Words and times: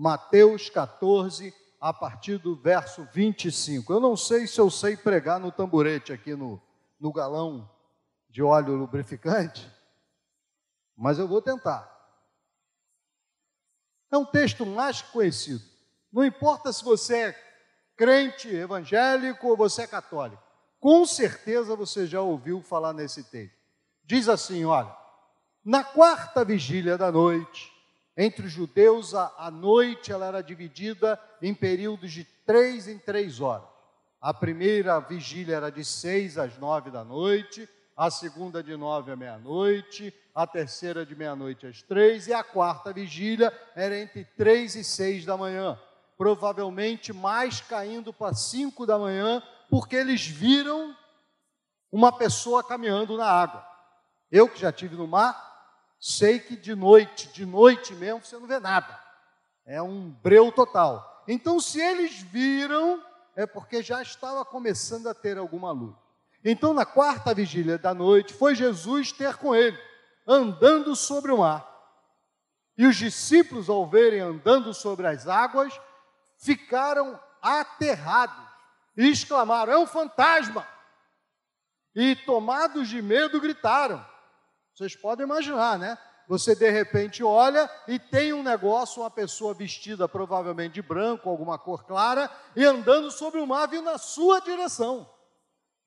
Mateus 0.00 0.70
14, 0.70 1.52
a 1.80 1.92
partir 1.92 2.38
do 2.38 2.54
verso 2.54 3.04
25. 3.12 3.92
Eu 3.92 3.98
não 3.98 4.16
sei 4.16 4.46
se 4.46 4.60
eu 4.60 4.70
sei 4.70 4.96
pregar 4.96 5.40
no 5.40 5.50
tamborete 5.50 6.12
aqui 6.12 6.36
no, 6.36 6.62
no 7.00 7.12
galão 7.12 7.68
de 8.30 8.40
óleo 8.40 8.76
lubrificante, 8.76 9.68
mas 10.96 11.18
eu 11.18 11.26
vou 11.26 11.42
tentar. 11.42 11.92
É 14.12 14.16
um 14.16 14.24
texto 14.24 14.64
mais 14.64 15.02
conhecido. 15.02 15.64
Não 16.12 16.24
importa 16.24 16.72
se 16.72 16.84
você 16.84 17.16
é 17.16 17.42
crente 17.96 18.54
evangélico 18.54 19.48
ou 19.48 19.56
você 19.56 19.82
é 19.82 19.86
católico. 19.88 20.40
Com 20.78 21.04
certeza 21.04 21.74
você 21.74 22.06
já 22.06 22.20
ouviu 22.20 22.62
falar 22.62 22.92
nesse 22.92 23.24
texto. 23.24 23.58
Diz 24.04 24.28
assim: 24.28 24.64
olha, 24.64 24.96
na 25.64 25.82
quarta 25.82 26.44
vigília 26.44 26.96
da 26.96 27.10
noite, 27.10 27.76
entre 28.20 28.46
os 28.46 28.52
judeus, 28.52 29.14
a, 29.14 29.48
noite 29.48 30.10
ela 30.10 30.26
era 30.26 30.42
dividida 30.42 31.20
em 31.40 31.54
períodos 31.54 32.10
de 32.10 32.24
três 32.44 32.88
em 32.88 32.98
três 32.98 33.40
horas. 33.40 33.68
A 34.20 34.34
primeira 34.34 34.98
vigília 34.98 35.54
era 35.54 35.70
de 35.70 35.84
seis 35.84 36.36
às 36.36 36.58
nove 36.58 36.90
da 36.90 37.04
noite, 37.04 37.68
a 37.96 38.10
segunda 38.10 38.60
de 38.60 38.76
nove 38.76 39.12
à 39.12 39.16
meia-noite, 39.16 40.12
a 40.34 40.48
terceira 40.48 41.06
de 41.06 41.14
meia-noite 41.14 41.64
às 41.64 41.80
três, 41.80 42.26
e 42.26 42.32
a 42.34 42.42
quarta 42.42 42.92
vigília 42.92 43.56
era 43.76 43.96
entre 43.96 44.24
três 44.36 44.74
e 44.74 44.82
seis 44.82 45.24
da 45.24 45.36
manhã. 45.36 45.78
Provavelmente 46.16 47.12
mais 47.12 47.60
caindo 47.60 48.12
para 48.12 48.34
cinco 48.34 48.84
da 48.84 48.98
manhã, 48.98 49.40
porque 49.70 49.94
eles 49.94 50.26
viram 50.26 50.92
uma 51.92 52.10
pessoa 52.10 52.64
caminhando 52.64 53.16
na 53.16 53.26
água. 53.26 53.64
Eu 54.30 54.48
que 54.48 54.60
já 54.60 54.72
tive 54.72 54.96
no 54.96 55.06
mar, 55.06 55.47
sei 55.98 56.38
que 56.38 56.56
de 56.56 56.74
noite, 56.74 57.28
de 57.28 57.44
noite 57.44 57.94
mesmo, 57.94 58.24
você 58.24 58.36
não 58.36 58.46
vê 58.46 58.58
nada. 58.58 58.98
É 59.66 59.82
um 59.82 60.10
breu 60.10 60.50
total. 60.52 61.24
Então, 61.26 61.60
se 61.60 61.80
eles 61.80 62.22
viram, 62.22 63.02
é 63.36 63.46
porque 63.46 63.82
já 63.82 64.00
estava 64.00 64.44
começando 64.44 65.06
a 65.08 65.14
ter 65.14 65.36
alguma 65.36 65.70
luz. 65.70 65.94
Então, 66.44 66.72
na 66.72 66.86
quarta 66.86 67.34
vigília 67.34 67.76
da 67.76 67.92
noite, 67.92 68.32
foi 68.32 68.54
Jesus 68.54 69.12
ter 69.12 69.36
com 69.36 69.54
ele, 69.54 69.78
andando 70.26 70.94
sobre 70.96 71.32
o 71.32 71.38
mar. 71.38 71.66
E 72.76 72.86
os 72.86 72.96
discípulos, 72.96 73.68
ao 73.68 73.86
verem 73.86 74.20
andando 74.20 74.72
sobre 74.72 75.06
as 75.06 75.26
águas, 75.26 75.78
ficaram 76.38 77.20
aterrados 77.42 78.46
e 78.96 79.08
exclamaram: 79.08 79.72
É 79.72 79.78
um 79.78 79.86
fantasma! 79.86 80.66
E 81.94 82.14
tomados 82.14 82.88
de 82.88 83.02
medo, 83.02 83.40
gritaram. 83.40 84.04
Vocês 84.78 84.94
podem 84.94 85.26
imaginar, 85.26 85.76
né? 85.76 85.98
Você 86.28 86.54
de 86.54 86.70
repente 86.70 87.24
olha 87.24 87.68
e 87.88 87.98
tem 87.98 88.32
um 88.32 88.44
negócio, 88.44 89.02
uma 89.02 89.10
pessoa 89.10 89.52
vestida 89.52 90.08
provavelmente 90.08 90.74
de 90.74 90.82
branco, 90.82 91.28
alguma 91.28 91.58
cor 91.58 91.84
clara, 91.84 92.30
e 92.54 92.64
andando 92.64 93.10
sobre 93.10 93.40
o 93.40 93.46
mar 93.46 93.66
vindo 93.66 93.82
na 93.82 93.98
sua 93.98 94.38
direção. 94.40 95.10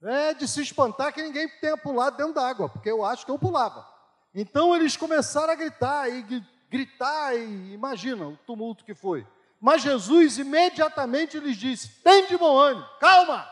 É 0.04 0.34
de 0.34 0.46
se 0.46 0.62
espantar 0.62 1.14
que 1.14 1.24
ninguém 1.24 1.48
tenha 1.62 1.78
pulado 1.78 2.18
dentro 2.18 2.34
d'água, 2.34 2.68
porque 2.68 2.92
eu 2.92 3.06
acho 3.06 3.24
que 3.24 3.32
eu 3.32 3.40
pulava. 3.40 3.88
Então 4.36 4.76
eles 4.76 4.98
começaram 4.98 5.54
a 5.54 5.56
gritar 5.56 6.10
e 6.10 6.44
gritar 6.70 7.34
e 7.34 7.74
imagina 7.74 8.28
o 8.28 8.38
tumulto 8.46 8.84
que 8.84 8.94
foi. 8.94 9.26
Mas 9.58 9.84
Jesus 9.84 10.38
imediatamente 10.38 11.40
lhes 11.40 11.56
disse: 11.56 12.02
"Tem 12.04 12.28
de 12.28 12.36
bom 12.36 12.58
ânimo, 12.58 12.86
calma. 13.00 13.50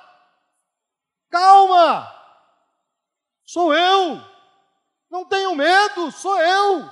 Calma. 1.30 2.14
Sou 3.46 3.74
eu. 3.74 4.39
Não 5.10 5.26
tenham 5.26 5.56
medo, 5.56 6.12
sou 6.12 6.40
eu." 6.40 6.90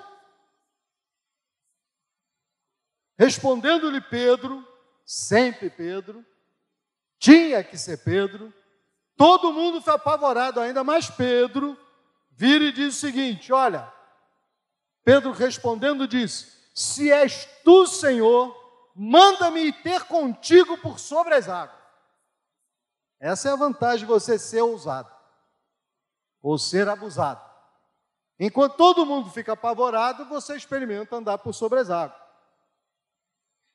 Respondendo-lhe 3.17 4.01
Pedro, 4.01 4.65
sempre 5.05 5.69
Pedro, 5.69 6.25
tinha 7.19 7.63
que 7.63 7.77
ser 7.77 7.97
Pedro, 8.03 8.53
Todo 9.17 9.51
mundo 9.51 9.81
foi 9.81 9.95
apavorado, 9.95 10.59
ainda 10.59 10.83
mais 10.83 11.09
Pedro, 11.09 11.75
vira 12.29 12.65
e 12.65 12.71
diz 12.71 12.95
o 12.95 12.99
seguinte: 12.99 13.51
Olha, 13.51 13.91
Pedro 15.03 15.31
respondendo 15.31 16.07
disse: 16.07 16.69
Se 16.75 17.11
és 17.11 17.45
tu, 17.63 17.87
Senhor, 17.87 18.55
manda-me 18.95 19.73
ter 19.73 20.03
contigo 20.03 20.77
por 20.77 20.99
sobre 20.99 21.33
as 21.33 21.49
águas. 21.49 21.75
Essa 23.19 23.49
é 23.49 23.51
a 23.53 23.55
vantagem 23.55 24.01
de 24.01 24.05
você 24.05 24.37
ser 24.37 24.61
ousado 24.61 25.11
ou 26.39 26.59
ser 26.59 26.87
abusado. 26.87 27.46
Enquanto 28.39 28.75
todo 28.75 29.05
mundo 29.05 29.31
fica 29.31 29.53
apavorado, 29.53 30.25
você 30.25 30.55
experimenta 30.55 31.15
andar 31.15 31.39
por 31.39 31.53
sobre 31.53 31.79
as 31.79 31.89
águas. 31.89 32.19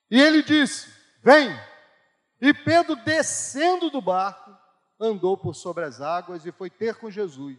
E 0.09 0.21
ele 0.21 0.41
disse: 0.41 0.93
Vem. 1.21 1.49
E 2.39 2.53
Pedro, 2.53 2.95
descendo 2.97 3.89
do 3.89 4.01
barco, 4.01 4.55
andou 4.99 5.37
por 5.37 5.53
sobre 5.53 5.83
as 5.85 6.01
águas 6.01 6.45
e 6.45 6.51
foi 6.51 6.69
ter 6.69 6.95
com 6.95 7.09
Jesus. 7.09 7.57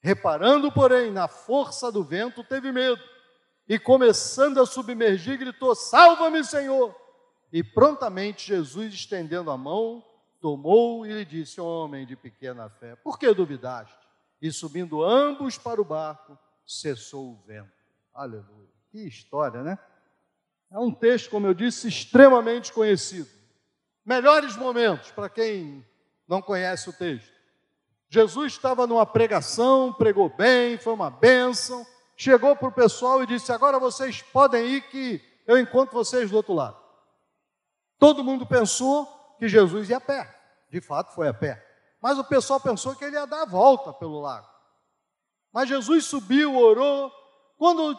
Reparando, 0.00 0.70
porém, 0.72 1.10
na 1.10 1.28
força 1.28 1.90
do 1.92 2.02
vento, 2.02 2.42
teve 2.42 2.72
medo 2.72 3.02
e, 3.68 3.78
começando 3.78 4.60
a 4.60 4.66
submergir, 4.66 5.38
gritou: 5.38 5.74
Salva-me, 5.74 6.44
Senhor! 6.44 6.94
E 7.52 7.62
prontamente 7.62 8.46
Jesus, 8.46 8.92
estendendo 8.92 9.50
a 9.50 9.56
mão, 9.56 10.04
tomou 10.40 11.06
e 11.06 11.12
lhe 11.12 11.24
disse: 11.24 11.60
Homem 11.60 12.04
de 12.04 12.16
pequena 12.16 12.68
fé, 12.68 12.96
por 12.96 13.18
que 13.18 13.32
duvidaste? 13.32 14.01
E 14.42 14.50
subindo 14.50 15.04
ambos 15.04 15.56
para 15.56 15.80
o 15.80 15.84
barco, 15.84 16.36
cessou 16.66 17.30
o 17.30 17.42
vento. 17.46 17.70
Aleluia. 18.12 18.68
Que 18.90 19.06
história, 19.06 19.62
né? 19.62 19.78
É 20.68 20.78
um 20.80 20.92
texto, 20.92 21.30
como 21.30 21.46
eu 21.46 21.54
disse, 21.54 21.86
extremamente 21.86 22.72
conhecido. 22.72 23.30
Melhores 24.04 24.56
momentos 24.56 25.12
para 25.12 25.28
quem 25.28 25.86
não 26.26 26.42
conhece 26.42 26.90
o 26.90 26.92
texto. 26.92 27.30
Jesus 28.08 28.54
estava 28.54 28.84
numa 28.84 29.06
pregação, 29.06 29.92
pregou 29.92 30.28
bem, 30.28 30.76
foi 30.76 30.92
uma 30.92 31.08
bênção, 31.08 31.86
chegou 32.16 32.56
para 32.56 32.68
o 32.68 32.72
pessoal 32.72 33.22
e 33.22 33.26
disse: 33.26 33.52
Agora 33.52 33.78
vocês 33.78 34.22
podem 34.22 34.66
ir, 34.66 34.82
que 34.88 35.22
eu 35.46 35.56
encontro 35.56 35.94
vocês 35.94 36.30
do 36.30 36.36
outro 36.36 36.52
lado. 36.52 36.76
Todo 37.96 38.24
mundo 38.24 38.44
pensou 38.44 39.06
que 39.38 39.46
Jesus 39.46 39.88
ia 39.88 39.98
a 39.98 40.00
pé, 40.00 40.28
de 40.68 40.80
fato 40.80 41.14
foi 41.14 41.28
a 41.28 41.34
pé, 41.34 41.64
mas 42.02 42.18
o 42.18 42.24
pessoal 42.24 42.58
pensou 42.58 42.96
que 42.96 43.04
ele 43.04 43.14
ia 43.14 43.26
dar 43.26 43.42
a 43.42 43.46
volta 43.46 43.92
pelo 43.92 44.20
lago. 44.20 44.48
Mas 45.52 45.68
Jesus 45.68 46.04
subiu, 46.04 46.56
orou, 46.56 47.12
quando 47.56 47.96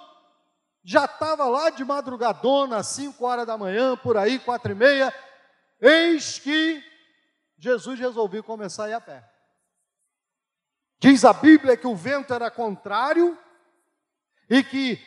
já 0.84 1.06
estava 1.06 1.46
lá 1.46 1.70
de 1.70 1.86
madrugadona, 1.86 2.78
às 2.78 2.88
5 2.88 3.24
horas 3.26 3.48
da 3.48 3.58
manhã, 3.58 3.96
por 3.96 4.18
aí, 4.18 4.40
quatro 4.40 4.74
e 4.74 4.76
meia, 4.76 5.16
eis 5.80 6.38
que 6.38 6.84
Jesus 7.58 7.98
resolveu 7.98 8.44
começar 8.44 8.86
a 8.86 8.90
ir 8.90 8.94
a 8.94 9.00
pé. 9.00 9.24
Diz 11.00 11.24
a 11.24 11.32
Bíblia 11.32 11.78
que 11.78 11.88
o 11.88 11.96
vento 11.96 12.34
era 12.34 12.52
contrário 12.52 13.38
e 14.50 14.62
que 14.62 15.00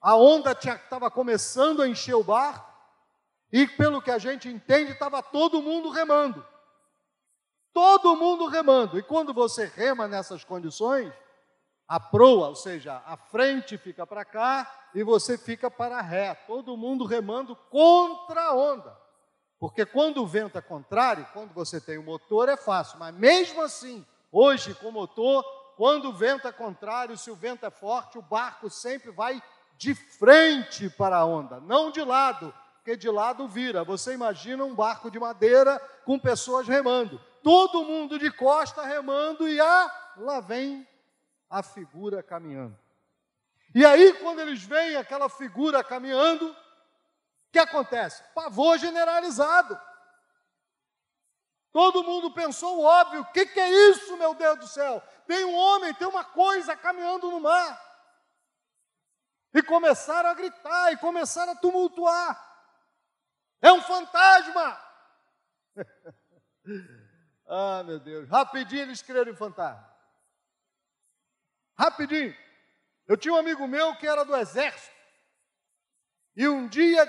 a 0.00 0.14
onda 0.14 0.52
estava 0.52 1.10
começando 1.10 1.82
a 1.82 1.88
encher 1.88 2.14
o 2.14 2.22
barco, 2.22 2.72
e 3.52 3.66
pelo 3.66 4.00
que 4.00 4.10
a 4.10 4.18
gente 4.18 4.48
entende, 4.48 4.92
estava 4.92 5.20
todo 5.20 5.62
mundo 5.62 5.90
remando. 5.90 6.46
Todo 7.76 8.16
mundo 8.16 8.46
remando. 8.46 8.98
E 8.98 9.02
quando 9.02 9.34
você 9.34 9.66
rema 9.66 10.08
nessas 10.08 10.42
condições, 10.42 11.12
a 11.86 12.00
proa, 12.00 12.48
ou 12.48 12.56
seja, 12.56 13.02
a 13.04 13.18
frente 13.18 13.76
fica 13.76 14.06
para 14.06 14.24
cá 14.24 14.88
e 14.94 15.02
você 15.02 15.36
fica 15.36 15.70
para 15.70 16.00
ré. 16.00 16.34
Todo 16.46 16.74
mundo 16.74 17.04
remando 17.04 17.54
contra 17.54 18.44
a 18.44 18.54
onda. 18.54 18.96
Porque 19.60 19.84
quando 19.84 20.22
o 20.22 20.26
vento 20.26 20.56
é 20.56 20.62
contrário, 20.62 21.28
quando 21.34 21.52
você 21.52 21.78
tem 21.78 21.98
o 21.98 22.02
motor 22.02 22.48
é 22.48 22.56
fácil, 22.56 22.98
mas 22.98 23.14
mesmo 23.14 23.60
assim, 23.60 24.06
hoje 24.32 24.72
com 24.72 24.88
o 24.88 24.92
motor, 24.92 25.44
quando 25.76 26.08
o 26.08 26.14
vento 26.14 26.48
é 26.48 26.52
contrário, 26.52 27.18
se 27.18 27.30
o 27.30 27.36
vento 27.36 27.66
é 27.66 27.70
forte, 27.70 28.16
o 28.16 28.22
barco 28.22 28.70
sempre 28.70 29.10
vai 29.10 29.42
de 29.76 29.94
frente 29.94 30.88
para 30.88 31.18
a 31.18 31.26
onda, 31.26 31.60
não 31.60 31.90
de 31.90 32.02
lado, 32.02 32.54
porque 32.76 32.96
de 32.96 33.10
lado 33.10 33.46
vira. 33.46 33.84
Você 33.84 34.14
imagina 34.14 34.64
um 34.64 34.74
barco 34.74 35.10
de 35.10 35.18
madeira 35.18 35.78
com 36.06 36.18
pessoas 36.18 36.66
remando, 36.66 37.20
todo 37.46 37.84
mundo 37.84 38.18
de 38.18 38.28
costa 38.28 38.82
remando 38.82 39.48
e 39.48 39.60
ah, 39.60 40.12
lá 40.16 40.40
vem 40.40 40.84
a 41.48 41.62
figura 41.62 42.20
caminhando. 42.20 42.76
E 43.72 43.86
aí, 43.86 44.14
quando 44.14 44.40
eles 44.40 44.64
veem 44.64 44.96
aquela 44.96 45.28
figura 45.28 45.84
caminhando, 45.84 46.52
que 47.52 47.58
acontece? 47.60 48.24
Pavor 48.34 48.76
generalizado. 48.78 49.80
Todo 51.70 52.02
mundo 52.02 52.34
pensou 52.34 52.80
o 52.80 52.84
óbvio: 52.84 53.20
o 53.20 53.26
que, 53.26 53.46
que 53.46 53.60
é 53.60 53.70
isso, 53.90 54.16
meu 54.16 54.34
Deus 54.34 54.58
do 54.58 54.66
céu? 54.66 55.00
Tem 55.28 55.44
um 55.44 55.54
homem, 55.54 55.94
tem 55.94 56.08
uma 56.08 56.24
coisa 56.24 56.74
caminhando 56.74 57.30
no 57.30 57.38
mar. 57.38 57.80
E 59.54 59.62
começaram 59.62 60.30
a 60.30 60.34
gritar, 60.34 60.92
e 60.92 60.96
começaram 60.96 61.52
a 61.52 61.56
tumultuar. 61.56 62.44
É 63.62 63.70
um 63.72 63.82
fantasma! 63.82 64.80
ah, 67.46 67.82
meu 67.84 67.98
Deus. 67.98 68.28
Rapidinho 68.28 68.82
eles 68.82 69.02
creram 69.02 69.32
em 69.32 69.36
fantasma. 69.36 69.86
Rapidinho. 71.78 72.34
Eu 73.06 73.16
tinha 73.16 73.34
um 73.34 73.38
amigo 73.38 73.66
meu 73.66 73.94
que 73.96 74.06
era 74.06 74.24
do 74.24 74.34
exército. 74.36 74.94
E 76.34 76.46
um 76.48 76.68
dia 76.68 77.04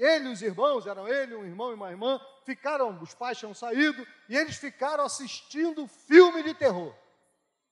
ele 0.00 0.28
e 0.28 0.32
os 0.32 0.40
irmãos, 0.40 0.86
eram 0.86 1.06
ele, 1.06 1.34
um 1.34 1.44
irmão 1.44 1.70
e 1.70 1.74
uma 1.74 1.90
irmã, 1.90 2.18
ficaram, 2.44 3.00
os 3.02 3.14
pais 3.14 3.38
tinham 3.38 3.52
saído, 3.52 4.06
e 4.28 4.36
eles 4.36 4.56
ficaram 4.56 5.04
assistindo 5.04 5.86
filme 5.86 6.42
de 6.42 6.54
terror, 6.54 6.94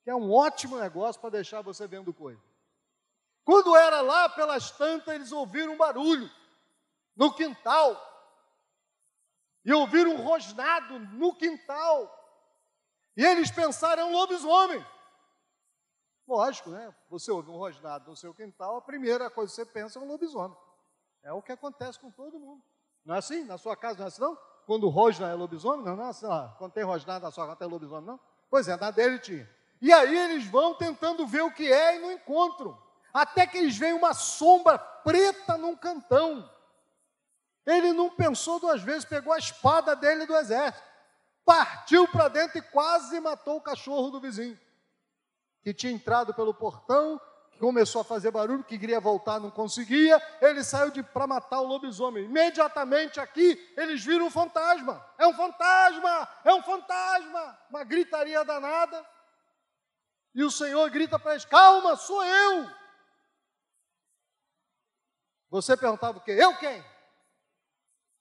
que 0.04 0.10
é 0.10 0.14
um 0.14 0.30
ótimo 0.30 0.78
negócio 0.78 1.20
para 1.20 1.30
deixar 1.30 1.62
você 1.62 1.86
vendo 1.86 2.12
coisa. 2.12 2.42
Quando 3.44 3.74
era 3.74 4.02
lá 4.02 4.28
pelas 4.28 4.70
tantas, 4.72 5.14
eles 5.14 5.32
ouviram 5.32 5.72
um 5.72 5.76
barulho 5.78 6.30
no 7.16 7.32
quintal, 7.32 7.96
e 9.64 9.72
ouviram 9.72 10.12
um 10.12 10.22
rosnado 10.22 10.98
no 10.98 11.34
quintal, 11.34 12.14
e 13.16 13.24
eles 13.24 13.50
pensaram, 13.50 14.02
é 14.02 14.04
um 14.04 14.12
lobisomem. 14.12 14.84
Lógico, 16.26 16.70
né? 16.70 16.94
Você 17.10 17.32
ouve 17.32 17.50
um 17.50 17.56
rosnado 17.56 18.08
no 18.08 18.16
seu 18.16 18.32
quintal, 18.32 18.76
a 18.76 18.82
primeira 18.82 19.28
coisa 19.28 19.50
que 19.50 19.56
você 19.56 19.66
pensa 19.66 19.98
é 19.98 20.02
um 20.02 20.06
lobisomem. 20.06 20.56
É 21.22 21.32
o 21.32 21.42
que 21.42 21.50
acontece 21.50 21.98
com 21.98 22.10
todo 22.10 22.38
mundo. 22.38 22.62
Não 23.04 23.14
é 23.14 23.18
assim? 23.18 23.42
Na 23.44 23.58
sua 23.58 23.76
casa 23.76 23.98
não 23.98 24.04
é 24.04 24.08
assim, 24.08 24.20
não? 24.20 24.38
Quando 24.66 24.88
rosna 24.88 25.30
é 25.30 25.34
lobisomem? 25.34 25.84
Não, 25.84 25.96
não 25.96 26.04
é 26.04 26.08
assim, 26.10 26.26
lá. 26.26 26.54
Quando 26.58 26.72
tem 26.72 26.84
rosnado 26.84 27.24
na 27.24 27.30
sua 27.32 27.46
casa 27.46 27.56
tem 27.56 27.66
lobisomem, 27.66 28.06
não? 28.06 28.20
Pois 28.50 28.68
é, 28.68 28.76
na 28.76 28.90
dele 28.90 29.18
tinha. 29.18 29.50
E 29.80 29.92
aí 29.92 30.16
eles 30.16 30.46
vão 30.46 30.74
tentando 30.74 31.26
ver 31.26 31.42
o 31.42 31.50
que 31.50 31.72
é 31.72 31.96
e 31.96 31.98
não 31.98 32.12
encontram. 32.12 32.80
Até 33.12 33.46
que 33.46 33.58
eles 33.58 33.76
veem 33.76 33.94
uma 33.94 34.14
sombra 34.14 34.78
preta 34.78 35.56
num 35.56 35.74
cantão. 35.74 36.48
Ele 37.68 37.92
não 37.92 38.10
pensou 38.10 38.58
duas 38.58 38.82
vezes, 38.82 39.04
pegou 39.04 39.32
a 39.32 39.38
espada 39.38 39.94
dele 39.94 40.26
do 40.26 40.34
exército, 40.34 40.82
partiu 41.44 42.08
para 42.08 42.28
dentro 42.28 42.58
e 42.58 42.62
quase 42.62 43.20
matou 43.20 43.58
o 43.58 43.60
cachorro 43.60 44.10
do 44.10 44.20
vizinho 44.20 44.58
que 45.62 45.74
tinha 45.74 45.92
entrado 45.92 46.32
pelo 46.32 46.54
portão, 46.54 47.20
que 47.50 47.58
começou 47.58 48.00
a 48.00 48.04
fazer 48.04 48.30
barulho, 48.30 48.64
que 48.64 48.78
queria 48.78 48.98
voltar, 48.98 49.38
não 49.38 49.50
conseguia, 49.50 50.18
ele 50.40 50.64
saiu 50.64 50.90
para 51.04 51.26
matar 51.26 51.60
o 51.60 51.66
lobisomem. 51.66 52.24
Imediatamente 52.24 53.20
aqui, 53.20 53.74
eles 53.76 54.02
viram 54.02 54.26
um 54.26 54.30
fantasma. 54.30 55.04
É 55.18 55.26
um 55.26 55.34
fantasma! 55.34 56.28
É 56.44 56.54
um 56.54 56.62
fantasma! 56.62 57.58
Uma 57.68 57.84
gritaria 57.84 58.42
danada. 58.46 59.04
E 60.34 60.42
o 60.42 60.50
Senhor 60.50 60.88
grita 60.88 61.18
para 61.18 61.32
eles: 61.32 61.44
Calma, 61.44 61.96
sou 61.96 62.24
eu! 62.24 62.70
Você 65.50 65.76
perguntava 65.76 66.18
o 66.18 66.20
quê? 66.20 66.32
Eu 66.32 66.56
quem? 66.56 66.82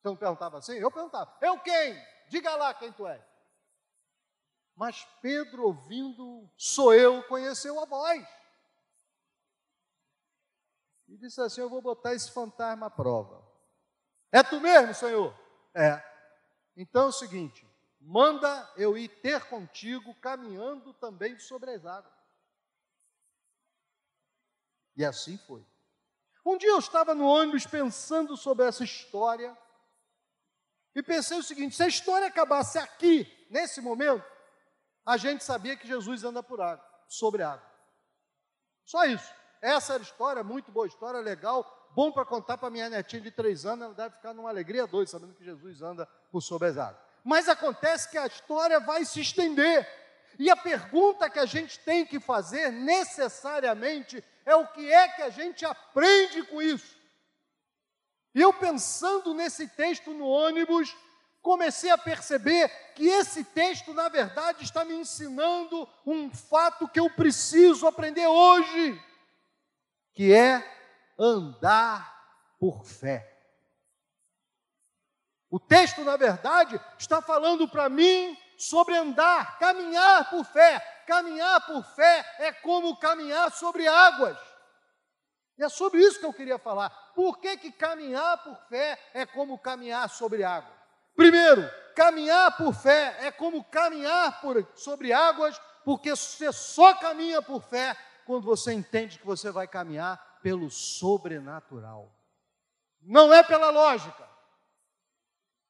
Você 0.07 0.11
não 0.11 0.15
perguntava 0.15 0.57
assim? 0.57 0.73
Eu 0.73 0.89
perguntava: 0.89 1.35
Eu 1.41 1.59
quem? 1.59 2.01
Diga 2.29 2.55
lá 2.55 2.73
quem 2.73 2.91
tu 2.93 3.05
és. 3.05 3.21
Mas 4.75 5.05
Pedro, 5.21 5.65
ouvindo, 5.65 6.49
sou 6.55 6.93
eu, 6.93 7.23
conheceu 7.23 7.79
a 7.81 7.85
voz. 7.85 8.25
E 11.07 11.17
disse 11.17 11.41
assim: 11.41 11.61
Eu 11.61 11.69
vou 11.69 11.81
botar 11.81 12.13
esse 12.13 12.31
fantasma 12.31 12.85
à 12.85 12.89
prova. 12.89 13.45
É 14.31 14.41
tu 14.43 14.61
mesmo, 14.61 14.93
Senhor? 14.93 15.37
É. 15.73 16.01
Então 16.75 17.03
é 17.03 17.07
o 17.07 17.11
seguinte: 17.11 17.67
manda 17.99 18.71
eu 18.77 18.97
ir 18.97 19.09
ter 19.09 19.43
contigo, 19.49 20.15
caminhando 20.21 20.93
também 20.93 21.37
sobre 21.37 21.71
as 21.71 21.85
águas. 21.85 22.13
E 24.95 25.03
assim 25.03 25.37
foi. 25.39 25.65
Um 26.45 26.57
dia 26.57 26.69
eu 26.69 26.79
estava 26.79 27.13
no 27.13 27.27
ônibus 27.27 27.65
pensando 27.65 28.37
sobre 28.37 28.65
essa 28.65 28.85
história 28.85 29.57
e 30.97 31.03
pensei 31.03 31.37
o 31.37 31.43
seguinte: 31.43 31.75
se 31.75 31.83
a 31.83 31.87
história 31.87 32.27
acabasse 32.27 32.79
aqui, 32.79 33.31
nesse 33.51 33.79
momento, 33.79 34.25
a 35.05 35.15
gente 35.15 35.43
sabia 35.43 35.77
que 35.77 35.87
Jesus 35.87 36.23
anda 36.23 36.41
por 36.41 36.59
água, 36.59 36.83
sobre 37.07 37.43
água. 37.43 37.63
Só 38.83 39.05
isso. 39.05 39.31
Essa 39.61 39.93
era 39.93 40.01
a 40.01 40.03
história, 40.03 40.43
muito 40.43 40.71
boa 40.71 40.87
história, 40.87 41.19
legal, 41.19 41.87
bom 41.91 42.11
para 42.11 42.25
contar 42.25 42.57
para 42.57 42.71
minha 42.71 42.89
netinha 42.89 43.21
de 43.21 43.29
três 43.29 43.63
anos, 43.63 43.85
ela 43.85 43.93
deve 43.93 44.15
ficar 44.15 44.33
numa 44.33 44.49
alegria 44.49 44.87
doida, 44.87 45.11
sabendo 45.11 45.35
que 45.35 45.45
Jesus 45.45 45.83
anda 45.83 46.07
por 46.31 46.41
sobre 46.41 46.69
as 46.69 46.77
águas. 46.77 46.99
Mas 47.23 47.47
acontece 47.47 48.09
que 48.09 48.17
a 48.17 48.25
história 48.25 48.79
vai 48.79 49.05
se 49.05 49.21
estender. 49.21 49.87
E 50.39 50.49
a 50.49 50.55
pergunta 50.55 51.29
que 51.29 51.37
a 51.37 51.45
gente 51.45 51.77
tem 51.79 52.07
que 52.07 52.19
fazer 52.19 52.71
necessariamente 52.71 54.23
é 54.45 54.55
o 54.55 54.67
que 54.67 54.91
é 54.91 55.07
que 55.09 55.21
a 55.21 55.29
gente 55.29 55.63
aprende 55.63 56.41
com 56.43 56.59
isso. 56.59 56.96
E 58.37 58.41
eu 58.41 58.53
pensando 58.53 59.33
nesse 59.33 59.67
texto 59.67 60.13
no 60.13 60.27
ônibus, 60.27 60.95
comecei 61.41 61.89
a 61.89 61.97
perceber 61.97 62.69
que 62.93 63.07
esse 63.07 63.43
texto, 63.43 63.95
na 63.95 64.09
verdade, 64.09 64.63
está 64.63 64.85
me 64.85 64.93
ensinando 64.93 65.89
um 66.05 66.29
fato 66.29 66.87
que 66.87 66.99
eu 66.99 67.09
preciso 67.09 67.87
aprender 67.87 68.27
hoje, 68.27 69.03
que 70.13 70.31
é 70.31 70.63
andar 71.17 72.15
por 72.59 72.85
fé. 72.85 73.27
O 75.49 75.59
texto, 75.59 76.03
na 76.03 76.15
verdade, 76.15 76.79
está 76.99 77.23
falando 77.23 77.67
para 77.67 77.89
mim 77.89 78.37
sobre 78.55 78.95
andar, 78.95 79.57
caminhar 79.57 80.29
por 80.29 80.45
fé. 80.45 80.77
Caminhar 81.07 81.65
por 81.65 81.83
fé 81.95 82.35
é 82.37 82.51
como 82.51 82.97
caminhar 82.97 83.51
sobre 83.51 83.87
águas. 83.87 84.37
E 85.57 85.63
é 85.63 85.69
sobre 85.69 85.99
isso 86.01 86.19
que 86.19 86.25
eu 86.25 86.33
queria 86.33 86.59
falar. 86.59 86.89
Por 87.15 87.39
que, 87.39 87.57
que 87.57 87.71
caminhar 87.71 88.43
por 88.43 88.55
fé 88.69 88.99
é 89.13 89.25
como 89.25 89.57
caminhar 89.57 90.09
sobre 90.09 90.43
águas? 90.43 90.77
Primeiro, 91.15 91.67
caminhar 91.95 92.55
por 92.55 92.73
fé 92.73 93.17
é 93.21 93.31
como 93.31 93.63
caminhar 93.63 94.39
por, 94.39 94.67
sobre 94.75 95.11
águas, 95.11 95.59
porque 95.83 96.15
você 96.15 96.53
só 96.53 96.93
caminha 96.93 97.41
por 97.41 97.61
fé 97.63 97.97
quando 98.25 98.43
você 98.43 98.71
entende 98.71 99.17
que 99.17 99.25
você 99.25 99.49
vai 99.49 99.67
caminhar 99.67 100.39
pelo 100.43 100.69
sobrenatural. 100.69 102.13
Não 103.01 103.33
é 103.33 103.41
pela 103.41 103.71
lógica. 103.71 104.27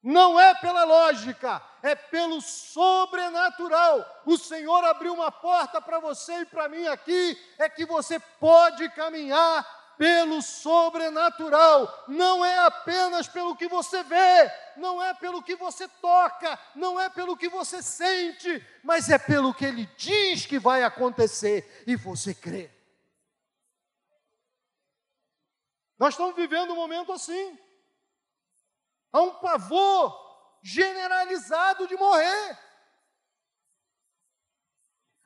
Não 0.02 0.38
é 0.38 0.54
pela 0.54 0.84
lógica, 0.84 1.60
é 1.82 1.94
pelo 1.94 2.40
sobrenatural. 2.40 4.22
O 4.24 4.38
Senhor 4.38 4.84
abriu 4.84 5.12
uma 5.12 5.30
porta 5.32 5.80
para 5.80 5.98
você 5.98 6.40
e 6.40 6.46
para 6.46 6.68
mim 6.68 6.86
aqui, 6.86 7.36
é 7.58 7.68
que 7.68 7.84
você 7.84 8.20
pode 8.20 8.88
caminhar 8.90 9.66
pelo 9.98 10.40
sobrenatural, 10.40 12.04
não 12.06 12.44
é 12.44 12.56
apenas 12.60 13.26
pelo 13.26 13.56
que 13.56 13.66
você 13.66 14.04
vê, 14.04 14.50
não 14.76 15.02
é 15.02 15.12
pelo 15.12 15.42
que 15.42 15.56
você 15.56 15.88
toca, 15.88 16.58
não 16.76 16.98
é 17.00 17.10
pelo 17.10 17.36
que 17.36 17.48
você 17.48 17.82
sente, 17.82 18.64
mas 18.84 19.10
é 19.10 19.18
pelo 19.18 19.52
que 19.52 19.64
ele 19.64 19.86
diz 19.96 20.46
que 20.46 20.58
vai 20.58 20.84
acontecer 20.84 21.82
e 21.84 21.96
você 21.96 22.32
crê. 22.32 22.70
Nós 25.98 26.14
estamos 26.14 26.36
vivendo 26.36 26.72
um 26.72 26.76
momento 26.76 27.12
assim. 27.12 27.58
Há 29.12 29.20
um 29.20 29.34
pavor 29.40 30.16
generalizado 30.62 31.88
de 31.88 31.96
morrer. 31.96 32.58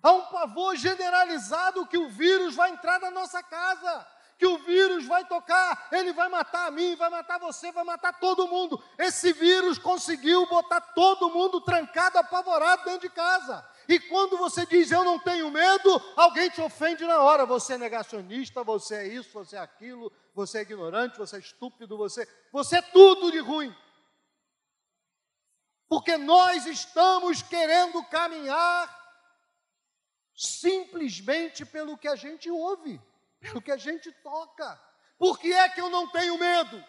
Há 0.02 0.12
um 0.12 0.26
pavor 0.26 0.74
generalizado 0.76 1.86
que 1.86 1.98
o 1.98 2.08
vírus 2.08 2.56
vai 2.56 2.70
entrar 2.70 2.98
na 3.00 3.10
nossa 3.10 3.42
casa 3.42 4.12
que 4.38 4.46
o 4.46 4.58
vírus 4.58 5.06
vai 5.06 5.24
tocar, 5.26 5.88
ele 5.92 6.12
vai 6.12 6.28
matar 6.28 6.66
a 6.66 6.70
mim, 6.70 6.96
vai 6.96 7.08
matar 7.08 7.38
você, 7.38 7.70
vai 7.70 7.84
matar 7.84 8.18
todo 8.18 8.48
mundo. 8.48 8.82
Esse 8.98 9.32
vírus 9.32 9.78
conseguiu 9.78 10.46
botar 10.46 10.80
todo 10.80 11.30
mundo 11.30 11.60
trancado, 11.60 12.18
apavorado 12.18 12.84
dentro 12.84 13.08
de 13.08 13.10
casa. 13.10 13.64
E 13.88 14.00
quando 14.00 14.36
você 14.36 14.64
diz 14.66 14.90
eu 14.90 15.04
não 15.04 15.18
tenho 15.18 15.50
medo, 15.50 16.02
alguém 16.16 16.50
te 16.50 16.60
ofende 16.60 17.04
na 17.04 17.20
hora. 17.20 17.46
Você 17.46 17.74
é 17.74 17.78
negacionista, 17.78 18.64
você 18.64 18.94
é 18.96 19.06
isso, 19.06 19.30
você 19.32 19.56
é 19.56 19.60
aquilo, 19.60 20.12
você 20.34 20.58
é 20.58 20.62
ignorante, 20.62 21.18
você 21.18 21.36
é 21.36 21.40
estúpido, 21.40 21.96
você, 21.96 22.26
você 22.52 22.78
é 22.78 22.82
tudo 22.82 23.30
de 23.30 23.38
ruim. 23.38 23.74
Porque 25.88 26.16
nós 26.16 26.66
estamos 26.66 27.42
querendo 27.42 28.02
caminhar 28.04 29.02
simplesmente 30.34 31.64
pelo 31.64 31.98
que 31.98 32.08
a 32.08 32.16
gente 32.16 32.50
ouve 32.50 33.00
pelo 33.42 33.60
que 33.60 33.72
a 33.72 33.76
gente 33.76 34.10
toca. 34.22 34.80
Por 35.18 35.38
que 35.38 35.52
é 35.52 35.68
que 35.68 35.80
eu 35.80 35.90
não 35.90 36.08
tenho 36.08 36.38
medo? 36.38 36.82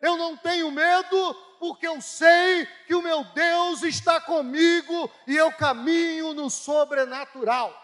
Eu 0.00 0.16
não 0.16 0.36
tenho 0.36 0.70
medo 0.70 1.34
porque 1.60 1.86
eu 1.86 2.00
sei 2.00 2.66
que 2.86 2.94
o 2.94 3.02
meu 3.02 3.22
Deus 3.32 3.82
está 3.82 4.20
comigo 4.20 5.10
e 5.26 5.36
eu 5.36 5.52
caminho 5.52 6.34
no 6.34 6.50
sobrenatural. 6.50 7.78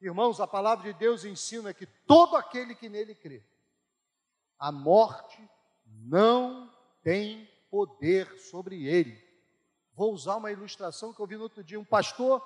Irmãos, 0.00 0.40
a 0.40 0.46
palavra 0.46 0.92
de 0.92 0.98
Deus 0.98 1.24
ensina 1.24 1.74
que 1.74 1.86
todo 1.86 2.36
aquele 2.36 2.74
que 2.74 2.88
nele 2.88 3.14
crê, 3.14 3.44
a 4.58 4.72
morte 4.72 5.48
não 5.84 6.72
tem 7.02 7.48
poder 7.70 8.38
sobre 8.38 8.86
ele. 8.86 9.27
Vou 9.98 10.12
usar 10.12 10.36
uma 10.36 10.52
ilustração 10.52 11.12
que 11.12 11.18
eu 11.18 11.26
vi 11.26 11.34
no 11.36 11.42
outro 11.42 11.64
dia. 11.64 11.78
Um 11.78 11.84
pastor, 11.84 12.40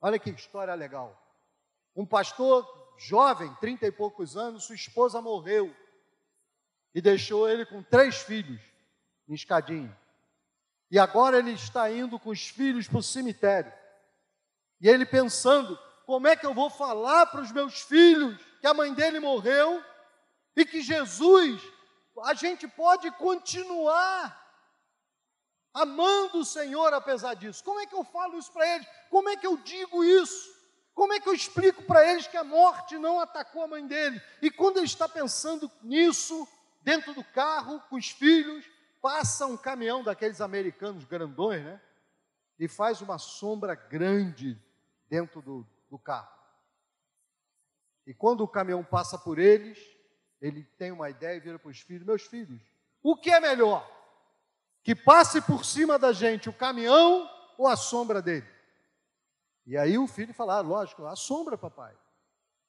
olha 0.00 0.16
que 0.16 0.30
história 0.30 0.72
legal. 0.74 1.20
Um 1.96 2.06
pastor 2.06 2.64
jovem, 2.96 3.52
trinta 3.56 3.84
e 3.84 3.90
poucos 3.90 4.36
anos, 4.36 4.62
sua 4.62 4.76
esposa 4.76 5.20
morreu 5.20 5.74
e 6.94 7.00
deixou 7.00 7.48
ele 7.48 7.66
com 7.66 7.82
três 7.82 8.18
filhos 8.18 8.62
em 9.28 9.34
escadinha. 9.34 9.98
E 10.88 11.00
agora 11.00 11.36
ele 11.36 11.50
está 11.50 11.90
indo 11.90 12.16
com 12.16 12.30
os 12.30 12.46
filhos 12.46 12.86
para 12.86 12.98
o 12.98 13.02
cemitério. 13.02 13.72
E 14.80 14.88
ele 14.88 15.04
pensando 15.04 15.76
como 16.06 16.28
é 16.28 16.36
que 16.36 16.46
eu 16.46 16.54
vou 16.54 16.70
falar 16.70 17.26
para 17.26 17.40
os 17.40 17.50
meus 17.50 17.80
filhos 17.80 18.40
que 18.60 18.68
a 18.68 18.74
mãe 18.74 18.94
dele 18.94 19.18
morreu 19.18 19.82
e 20.54 20.64
que 20.64 20.80
Jesus, 20.80 21.60
a 22.22 22.34
gente 22.34 22.68
pode 22.68 23.10
continuar 23.10 24.41
amando 25.74 26.38
o 26.38 26.44
Senhor 26.44 26.92
apesar 26.92 27.34
disso? 27.34 27.62
Como 27.64 27.80
é 27.80 27.86
que 27.86 27.94
eu 27.94 28.04
falo 28.04 28.38
isso 28.38 28.52
para 28.52 28.66
eles? 28.74 28.86
Como 29.10 29.28
é 29.28 29.36
que 29.36 29.46
eu 29.46 29.56
digo 29.56 30.04
isso? 30.04 30.52
Como 30.94 31.12
é 31.12 31.20
que 31.20 31.28
eu 31.28 31.34
explico 31.34 31.82
para 31.84 32.06
eles 32.10 32.26
que 32.26 32.36
a 32.36 32.44
morte 32.44 32.98
não 32.98 33.18
atacou 33.18 33.62
a 33.62 33.68
mãe 33.68 33.86
dele? 33.86 34.20
E 34.42 34.50
quando 34.50 34.76
ele 34.76 34.86
está 34.86 35.08
pensando 35.08 35.70
nisso, 35.82 36.46
dentro 36.82 37.14
do 37.14 37.24
carro, 37.24 37.80
com 37.88 37.96
os 37.96 38.10
filhos, 38.10 38.68
passa 39.00 39.46
um 39.46 39.56
caminhão 39.56 40.02
daqueles 40.02 40.40
americanos 40.40 41.04
grandões, 41.04 41.64
né? 41.64 41.80
E 42.58 42.68
faz 42.68 43.00
uma 43.00 43.18
sombra 43.18 43.74
grande 43.74 44.60
dentro 45.08 45.40
do, 45.40 45.66
do 45.90 45.98
carro. 45.98 46.30
E 48.06 48.12
quando 48.12 48.42
o 48.42 48.48
caminhão 48.48 48.84
passa 48.84 49.16
por 49.16 49.38
eles, 49.38 49.78
ele 50.40 50.64
tem 50.76 50.92
uma 50.92 51.08
ideia 51.08 51.36
e 51.36 51.40
vira 51.40 51.58
para 51.58 51.70
os 51.70 51.80
filhos: 51.80 52.06
Meus 52.06 52.22
filhos, 52.22 52.60
o 53.02 53.16
que 53.16 53.30
é 53.30 53.40
melhor? 53.40 53.88
Que 54.82 54.94
passe 54.94 55.40
por 55.40 55.64
cima 55.64 55.98
da 55.98 56.12
gente 56.12 56.48
o 56.48 56.52
caminhão 56.52 57.28
ou 57.56 57.66
a 57.66 57.76
sombra 57.76 58.20
dele? 58.20 58.46
E 59.66 59.76
aí 59.76 59.96
o 59.96 60.08
filho 60.08 60.34
fala, 60.34 60.56
ah, 60.56 60.60
lógico, 60.60 61.06
a 61.06 61.14
sombra, 61.14 61.56
papai. 61.56 61.94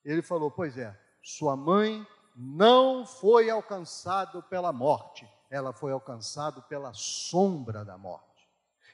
Ele 0.06 0.22
falou, 0.22 0.52
pois 0.52 0.78
é, 0.78 0.96
sua 1.24 1.56
mãe 1.56 2.06
não 2.36 3.06
foi 3.06 3.50
alcançada 3.50 4.42
pela 4.44 4.72
morte, 4.72 5.28
ela 5.50 5.72
foi 5.74 5.92
alcançada 5.92 6.62
pela 6.62 6.92
sombra 6.94 7.86
da 7.86 7.98
morte. 7.98 8.34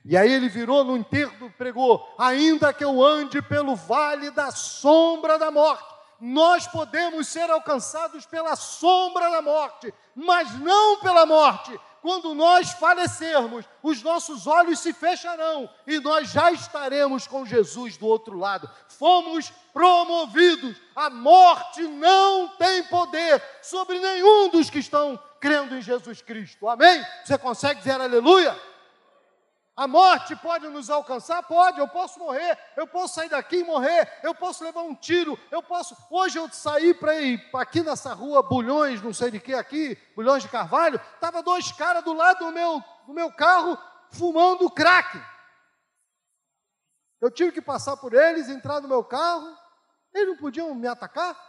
E 0.06 0.16
aí 0.16 0.32
ele 0.32 0.48
virou 0.48 0.84
no 0.84 0.96
enterro 0.96 1.52
pregou: 1.58 2.16
ainda 2.18 2.74
que 2.74 2.84
eu 2.84 3.04
ande 3.04 3.42
pelo 3.42 3.76
vale 3.76 4.32
da 4.32 4.52
sombra 4.52 5.38
da 5.38 5.52
morte, 5.52 5.94
nós 6.20 6.68
podemos 6.68 7.28
ser 7.28 7.50
alcançados 7.50 8.26
pela 8.26 8.56
sombra 8.56 9.30
da 9.30 9.42
morte, 9.42 9.94
mas 10.16 10.58
não 10.60 11.00
pela 11.00 11.26
morte, 11.26 11.78
quando 12.02 12.34
nós 12.34 12.72
falecermos, 12.74 13.66
os 13.84 14.02
nossos 14.02 14.48
olhos 14.48 14.80
se 14.80 14.94
fecharão 14.94 15.70
e 15.86 16.00
nós 16.00 16.30
já 16.32 16.52
estaremos 16.52 17.28
com 17.28 17.46
Jesus 17.46 17.98
do 17.98 18.08
outro 18.08 18.38
lado. 18.38 18.70
Fomos 18.88 19.52
promovidos. 19.74 20.78
A 20.96 21.10
morte 21.10 21.82
não 21.84 22.50
tem 22.58 22.84
poder 22.84 23.42
sobre 23.62 24.00
nenhum 24.00 24.50
dos 24.50 24.70
que 24.70 24.80
estão 24.80 25.20
crendo 25.40 25.76
em 25.76 25.82
Jesus 25.82 26.22
Cristo. 26.22 26.68
Amém? 26.68 27.06
Você 27.24 27.38
consegue 27.38 27.80
dizer 27.80 28.00
aleluia? 28.00 28.58
A 29.80 29.88
morte 29.88 30.36
pode 30.36 30.68
nos 30.68 30.90
alcançar? 30.90 31.42
Pode, 31.44 31.80
eu 31.80 31.88
posso 31.88 32.20
morrer, 32.20 32.60
eu 32.76 32.86
posso 32.86 33.16
sair 33.16 33.30
daqui 33.30 33.60
e 33.60 33.64
morrer, 33.64 34.12
eu 34.22 34.36
posso 34.36 34.62
levar 34.62 34.82
um 34.82 34.94
tiro, 34.94 35.40
eu 35.50 35.64
posso. 35.64 35.96
Hoje 36.12 36.38
eu 36.38 36.50
saí 36.52 36.94
para 36.94 37.16
ir 37.22 37.50
aqui 37.54 37.82
nessa 37.82 38.14
rua, 38.14 38.44
Bulhões, 38.44 39.02
não 39.02 39.14
sei 39.14 39.32
de 39.32 39.40
que 39.40 39.54
aqui, 39.54 39.98
Bulhões 40.18 40.44
de 40.44 40.50
Carvalho, 40.50 41.00
estava 41.14 41.42
dois 41.42 41.72
caras 41.72 42.04
do 42.04 42.12
lado 42.12 42.40
do 42.40 42.52
meu, 42.52 42.84
do 43.08 43.14
meu 43.14 43.32
carro 43.32 43.78
fumando 44.12 44.70
crack. 44.70 45.18
Eu 47.22 47.32
tive 47.32 47.54
que 47.54 47.62
passar 47.62 47.96
por 47.96 48.14
eles, 48.14 48.50
entrar 48.50 48.82
no 48.82 48.90
meu 48.90 49.02
carro, 49.02 49.48
eles 50.14 50.28
não 50.28 50.36
podiam 50.36 50.76
me 50.76 50.90
atacar? 50.90 51.42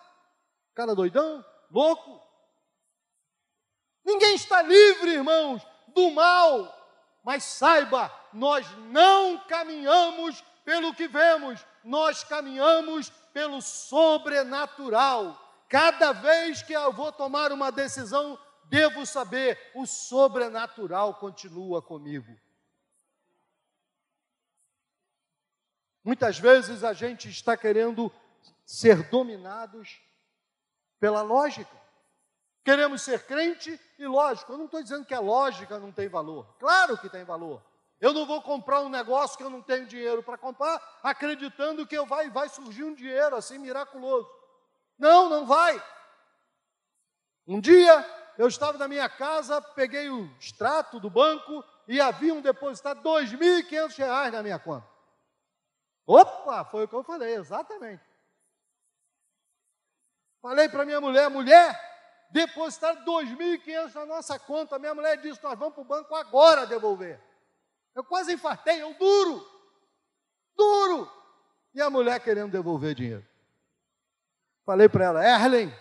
Cara 0.73 0.95
doidão, 0.95 1.45
louco. 1.69 2.23
Ninguém 4.05 4.37
está 4.37 4.63
livre, 4.63 5.15
irmãos, 5.15 5.67
do 5.89 6.13
mal 6.13 6.79
mas 7.31 7.45
saiba, 7.45 8.13
nós 8.33 8.67
não 8.89 9.39
caminhamos 9.47 10.43
pelo 10.65 10.93
que 10.93 11.07
vemos, 11.07 11.65
nós 11.85 12.25
caminhamos 12.25 13.09
pelo 13.33 13.63
sobrenatural. 13.63 15.39
Cada 15.69 16.11
vez 16.11 16.61
que 16.61 16.73
eu 16.73 16.93
vou 16.93 17.13
tomar 17.13 17.53
uma 17.53 17.71
decisão, 17.71 18.37
devo 18.65 19.07
saber, 19.07 19.71
o 19.77 19.87
sobrenatural 19.87 21.15
continua 21.15 21.81
comigo. 21.81 22.37
Muitas 26.03 26.37
vezes 26.37 26.83
a 26.83 26.93
gente 26.93 27.29
está 27.29 27.57
querendo 27.57 28.13
ser 28.67 29.09
dominados 29.09 30.01
pela 30.99 31.23
lógica. 31.23 31.80
Queremos 32.65 33.03
ser 33.03 33.25
crente 33.25 33.81
e 33.99 34.07
lógico, 34.07 34.53
eu 34.53 34.59
não 34.59 34.67
estou 34.67 34.83
dizendo 34.83 35.05
que 35.05 35.15
a 35.15 35.21
lógica 35.21 35.79
não 35.79 35.91
tem 35.91 36.09
valor. 36.09 36.47
Claro 36.59 36.99
que 36.99 37.09
tem 37.09 37.25
valor. 37.25 37.63
Eu 38.01 38.13
não 38.13 38.27
vou 38.27 38.41
comprar 38.41 38.81
um 38.81 38.89
negócio 38.89 39.37
que 39.37 39.43
eu 39.43 39.51
não 39.51 39.61
tenho 39.61 39.87
dinheiro 39.87 40.23
para 40.23 40.39
comprar, 40.39 40.81
acreditando 41.03 41.87
que 41.87 41.97
eu 41.97 42.07
vai, 42.07 42.31
vai 42.31 42.49
surgir 42.49 42.85
um 42.85 42.95
dinheiro 42.95 43.37
assim 43.37 43.59
miraculoso. 43.59 44.29
Não, 44.99 45.29
não 45.29 45.47
vai. 45.47 45.83
Um 47.47 47.61
dia 47.61 48.07
eu 48.39 48.49
estava 48.49 48.79
na 48.79 48.89
minha 48.89 49.09
casa, 49.09 49.61
peguei 49.61 50.09
o 50.09 50.25
extrato 50.39 50.99
do 50.99 51.11
banco 51.11 51.65
e 51.87 52.01
haviam 52.01 52.41
depositado 52.41 53.03
R$ 53.03 53.27
2.500 53.27 54.31
na 54.31 54.43
minha 54.43 54.59
conta. 54.59 54.89
Opa, 56.07 56.65
foi 56.65 56.85
o 56.85 56.89
que 56.89 56.95
eu 56.95 57.05
falei, 57.05 57.35
exatamente. 57.35 58.03
Falei 60.41 60.69
para 60.69 60.87
minha 60.87 61.01
mulher, 61.01 61.29
mulher, 61.29 61.90
depositaram 62.31 63.05
2.500 63.05 63.95
na 63.95 64.07
nossa 64.07 64.39
conta. 64.39 64.79
Minha 64.79 64.95
mulher 64.95 65.21
disse: 65.21 65.43
Nós 65.43 65.59
vamos 65.59 65.75
para 65.75 65.83
o 65.83 65.87
banco 65.87 66.15
agora 66.15 66.67
devolver. 66.67 67.21
Eu 67.95 68.05
quase 68.05 68.33
infartei, 68.33 68.83
eu 68.83 68.95
duro, 68.95 69.47
duro. 70.57 71.11
E 71.75 71.81
a 71.81 71.91
mulher 71.91 72.21
querendo 72.21 72.51
devolver 72.51 72.95
dinheiro. 72.95 73.27
Falei 74.65 74.89
para 74.89 75.05
ela: 75.05 75.25
Erlen, 75.25 75.73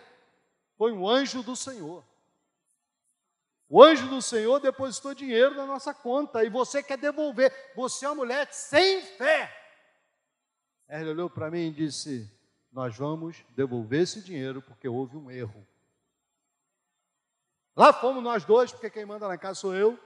foi 0.77 0.91
um 0.91 1.07
anjo 1.07 1.43
do 1.43 1.55
Senhor. 1.55 2.03
O 3.67 3.83
anjo 3.83 4.07
do 4.07 4.19
Senhor 4.19 4.59
depositou 4.59 5.13
dinheiro 5.13 5.53
na 5.53 5.65
nossa 5.65 5.93
conta 5.93 6.43
e 6.43 6.49
você 6.49 6.81
quer 6.81 6.97
devolver. 6.97 7.53
Você 7.75 8.05
é 8.05 8.09
uma 8.09 8.15
mulher 8.15 8.51
sem 8.51 9.01
fé. 9.01 9.55
Erlen 10.87 11.11
olhou 11.11 11.29
para 11.29 11.51
mim 11.51 11.67
e 11.67 11.71
disse: 11.71 12.31
Nós 12.71 12.97
vamos 12.97 13.45
devolver 13.55 14.01
esse 14.01 14.21
dinheiro 14.21 14.61
porque 14.61 14.87
houve 14.87 15.15
um 15.17 15.29
erro. 15.29 15.68
Lá 17.79 17.93
fomos 17.93 18.21
nós 18.21 18.43
dois, 18.43 18.73
porque 18.73 18.89
quem 18.89 19.05
manda 19.05 19.25
na 19.25 19.37
casa 19.37 19.61
sou 19.61 19.73
eu. 19.73 19.97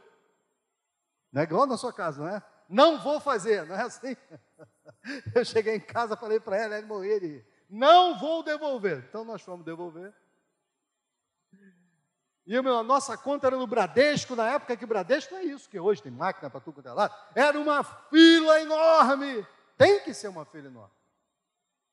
Não 1.31 1.41
é 1.41 1.43
igual 1.43 1.65
na 1.65 1.75
sua 1.75 1.91
casa, 1.91 2.21
não 2.21 2.29
é? 2.29 2.39
Não 2.69 2.99
vou 2.99 3.19
fazer, 3.19 3.65
não 3.65 3.75
é 3.75 3.81
assim? 3.81 4.15
Eu 5.33 5.43
cheguei 5.43 5.77
em 5.77 5.79
casa, 5.79 6.15
falei 6.15 6.39
para 6.39 6.55
ela, 6.55 6.75
ela 6.75 6.85
morrer 6.85 7.19
de 7.19 7.43
Não 7.67 8.19
vou 8.19 8.43
devolver. 8.43 9.03
Então 9.09 9.25
nós 9.25 9.41
fomos 9.41 9.65
devolver. 9.65 10.13
E 12.45 12.55
a 12.55 12.83
nossa 12.83 13.17
conta 13.17 13.47
era 13.47 13.57
no 13.57 13.65
Bradesco, 13.65 14.35
na 14.35 14.51
época 14.51 14.77
que 14.77 14.85
Bradesco 14.85 15.33
não 15.33 15.41
é 15.41 15.45
isso, 15.45 15.67
que 15.67 15.79
hoje 15.79 16.03
tem 16.03 16.11
máquina 16.11 16.51
para 16.51 16.59
tudo 16.59 16.75
quanto 16.75 16.89
é 16.89 16.93
lado. 16.93 17.15
Era 17.33 17.59
uma 17.59 17.83
fila 17.83 18.61
enorme. 18.61 19.47
Tem 19.79 19.99
que 20.01 20.13
ser 20.13 20.27
uma 20.27 20.45
fila 20.45 20.67
enorme. 20.67 20.93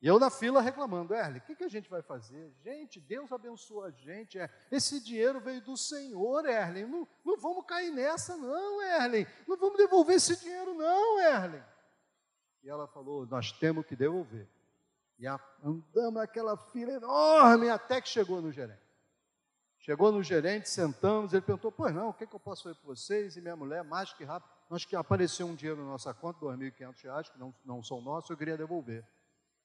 E 0.03 0.07
eu 0.07 0.19
na 0.19 0.31
fila 0.31 0.63
reclamando, 0.63 1.15
Erle, 1.15 1.39
o 1.39 1.43
que, 1.43 1.55
que, 1.55 1.65
a 1.65 1.69
gente 1.69 1.91
vai 1.91 2.01
fazer? 2.01 2.51
Gente, 2.65 2.99
Deus 2.99 3.31
abençoa 3.31 3.89
a 3.89 3.91
gente. 3.91 4.39
É, 4.39 4.49
esse 4.73 4.99
dinheiro 4.99 5.41
veio 5.41 5.61
do 5.61 5.77
Senhor, 5.77 6.47
Erlen. 6.47 6.87
Não, 6.87 7.07
não 7.23 7.37
vamos 7.37 7.67
cair 7.67 7.91
nessa, 7.91 8.35
não, 8.35 8.81
Erlen. 8.81 9.27
Não 9.47 9.59
vamos 9.59 9.77
devolver 9.77 10.17
esse 10.17 10.41
dinheiro, 10.41 10.73
não, 10.73 11.21
Erlen. 11.21 11.63
E 12.63 12.71
ela 12.71 12.89
falou, 12.89 13.27
nós 13.27 13.53
temos 13.53 13.85
que 13.85 13.95
devolver. 13.95 14.49
E 15.19 15.27
andamos 15.27 16.15
naquela 16.15 16.57
fila 16.57 16.93
enorme 16.93 17.69
até 17.69 18.01
que 18.01 18.09
chegou 18.09 18.41
no 18.41 18.51
gerente. 18.51 18.81
Chegou 19.81 20.11
no 20.11 20.23
gerente, 20.23 20.69
sentamos, 20.69 21.35
ele 21.35 21.43
perguntou, 21.43 21.71
pois 21.71 21.95
não, 21.95 22.09
o 22.09 22.15
que, 22.15 22.27
que 22.27 22.35
eu 22.35 22.41
posso 22.41 22.63
fazer 22.63 22.75
para 22.77 22.87
vocês? 22.87 23.37
E 23.37 23.41
minha 23.41 23.57
mulher, 23.57 23.85
mais 23.85 24.15
que 24.15 24.25
rápido, 24.25 24.51
nós 24.71 24.85
que 24.85 24.97
apareceu 24.97 25.47
um 25.47 25.55
dinheiro 25.55 25.83
na 25.83 25.91
nossa 25.91 26.15
conta, 26.15 26.39
R$ 26.47 26.57
2.500, 26.57 27.31
que 27.31 27.39
não, 27.39 27.55
não 27.65 27.83
são 27.83 28.01
nossos, 28.01 28.31
eu 28.31 28.37
queria 28.37 28.57
devolver. 28.57 29.05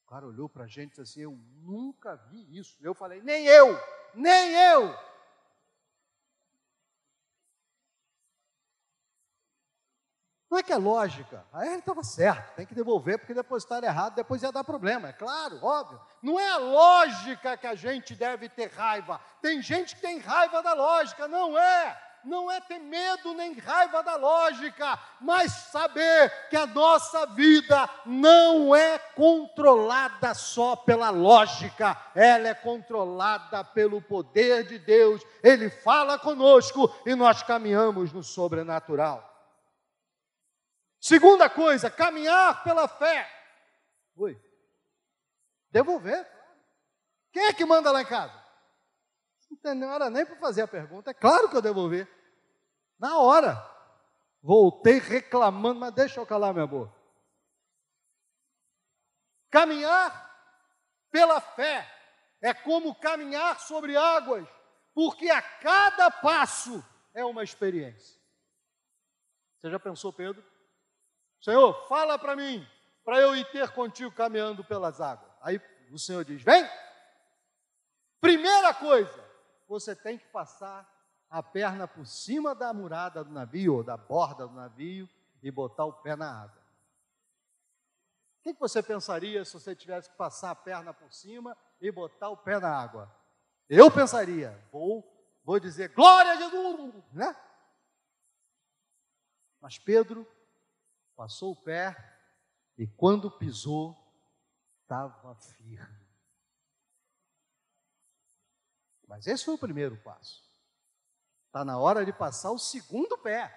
O 0.05 0.07
cara 0.07 0.27
olhou 0.27 0.47
para 0.47 0.65
a 0.65 0.67
gente 0.67 0.87
e 0.87 0.89
disse 0.89 1.01
assim: 1.01 1.21
Eu 1.21 1.37
nunca 1.63 2.15
vi 2.15 2.57
isso. 2.57 2.77
Eu 2.79 2.93
falei: 2.93 3.21
Nem 3.21 3.47
eu, 3.47 3.75
nem 4.13 4.53
eu. 4.53 4.95
Não 10.47 10.59
é 10.59 10.63
que 10.63 10.71
é 10.71 10.77
lógica. 10.77 11.43
Aí 11.51 11.67
ele 11.69 11.79
estava 11.79 12.03
certo, 12.03 12.55
tem 12.55 12.67
que 12.67 12.75
devolver, 12.75 13.17
porque 13.17 13.33
depositar 13.33 13.83
errado, 13.83 14.15
depois 14.15 14.43
ia 14.43 14.51
dar 14.51 14.63
problema, 14.63 15.09
é 15.09 15.13
claro, 15.13 15.59
óbvio. 15.61 15.99
Não 16.21 16.39
é 16.39 16.49
a 16.49 16.57
lógica 16.57 17.57
que 17.57 17.67
a 17.67 17.75
gente 17.75 18.15
deve 18.15 18.47
ter 18.47 18.71
raiva. 18.71 19.19
Tem 19.41 19.61
gente 19.61 19.95
que 19.95 20.01
tem 20.01 20.19
raiva 20.19 20.61
da 20.61 20.73
lógica, 20.73 21.27
não 21.27 21.57
é 21.57 21.99
não 22.25 22.51
é 22.51 22.59
ter 22.59 22.79
medo 22.79 23.33
nem 23.33 23.53
raiva 23.53 24.01
da 24.01 24.15
lógica, 24.15 24.99
mas 25.21 25.51
saber 25.51 26.49
que 26.49 26.57
a 26.57 26.65
nossa 26.65 27.25
vida 27.27 27.89
não 28.05 28.75
é 28.75 28.97
controlada 28.97 30.33
só 30.33 30.75
pela 30.75 31.09
lógica, 31.09 31.95
ela 32.13 32.47
é 32.47 32.53
controlada 32.53 33.63
pelo 33.63 34.01
poder 34.01 34.67
de 34.67 34.79
Deus. 34.79 35.21
Ele 35.43 35.69
fala 35.69 36.19
conosco 36.19 36.93
e 37.05 37.15
nós 37.15 37.43
caminhamos 37.43 38.11
no 38.11 38.23
sobrenatural. 38.23 39.31
Segunda 40.99 41.49
coisa, 41.49 41.89
caminhar 41.89 42.63
pela 42.63 42.87
fé. 42.87 43.29
Oi. 44.17 44.39
Devolver. 45.69 46.25
Quem 47.31 47.45
é 47.45 47.53
que 47.53 47.65
manda 47.65 47.91
lá 47.91 48.01
em 48.01 48.05
casa? 48.05 48.44
Não 49.73 49.91
era 49.91 50.09
nem 50.09 50.25
para 50.25 50.35
fazer 50.35 50.61
a 50.61 50.67
pergunta. 50.67 51.11
É 51.11 51.13
claro 51.13 51.49
que 51.49 51.57
eu 51.57 51.61
devolvi. 51.61 52.07
Na 52.99 53.17
hora. 53.19 53.75
Voltei 54.41 54.99
reclamando, 54.99 55.79
mas 55.79 55.93
deixa 55.93 56.19
eu 56.19 56.25
calar 56.25 56.53
minha 56.53 56.67
boca. 56.67 56.93
Caminhar 59.49 60.23
pela 61.09 61.41
fé 61.41 61.91
é 62.41 62.53
como 62.53 62.93
caminhar 62.93 63.59
sobre 63.59 63.97
águas, 63.97 64.47
porque 64.93 65.31
a 65.31 65.41
cada 65.41 66.11
passo 66.11 66.85
é 67.11 67.25
uma 67.25 67.43
experiência. 67.43 68.21
Você 69.57 69.71
já 69.71 69.79
pensou, 69.79 70.13
Pedro? 70.13 70.45
Senhor, 71.41 71.87
fala 71.87 72.19
para 72.19 72.35
mim, 72.35 72.67
para 73.03 73.19
eu 73.19 73.35
ir 73.35 73.49
ter 73.51 73.71
contigo 73.71 74.11
caminhando 74.11 74.63
pelas 74.63 75.01
águas. 75.01 75.31
Aí 75.41 75.59
o 75.91 75.97
Senhor 75.97 76.23
diz: 76.23 76.43
Vem. 76.43 76.69
Primeira 78.21 78.75
coisa, 78.75 79.24
você 79.67 79.95
tem 79.95 80.17
que 80.17 80.27
passar 80.27 80.89
a 81.29 81.41
perna 81.41 81.87
por 81.87 82.05
cima 82.05 82.53
da 82.53 82.73
murada 82.73 83.23
do 83.23 83.31
navio, 83.31 83.75
ou 83.75 83.83
da 83.83 83.97
borda 83.97 84.47
do 84.47 84.53
navio, 84.53 85.09
e 85.41 85.51
botar 85.51 85.85
o 85.85 85.93
pé 85.93 86.15
na 86.15 86.43
água. 86.43 86.63
O 88.39 88.43
que 88.43 88.59
você 88.59 88.81
pensaria 88.81 89.43
se 89.43 89.53
você 89.53 89.75
tivesse 89.75 90.09
que 90.09 90.15
passar 90.15 90.51
a 90.51 90.55
perna 90.55 90.93
por 90.93 91.11
cima 91.11 91.57
e 91.81 91.91
botar 91.91 92.29
o 92.29 92.37
pé 92.37 92.59
na 92.59 92.69
água? 92.69 93.13
Eu 93.67 93.89
pensaria, 93.89 94.57
vou, 94.71 95.03
vou 95.43 95.59
dizer, 95.59 95.89
glória 95.89 96.31
a 96.31 96.35
Jesus, 96.35 97.03
né? 97.11 97.35
Mas 99.59 99.79
Pedro 99.79 100.27
passou 101.15 101.53
o 101.53 101.55
pé 101.55 101.95
e 102.77 102.85
quando 102.85 103.31
pisou, 103.31 103.97
estava 104.83 105.33
firme. 105.35 106.04
Mas 109.15 109.27
esse 109.27 109.45
foi 109.45 109.53
o 109.53 109.57
primeiro 109.57 109.95
passo. 109.97 110.43
Está 111.47 111.63
na 111.63 111.79
hora 111.79 112.05
de 112.05 112.11
passar 112.11 112.51
o 112.51 112.59
segundo 112.59 113.17
pé. 113.17 113.49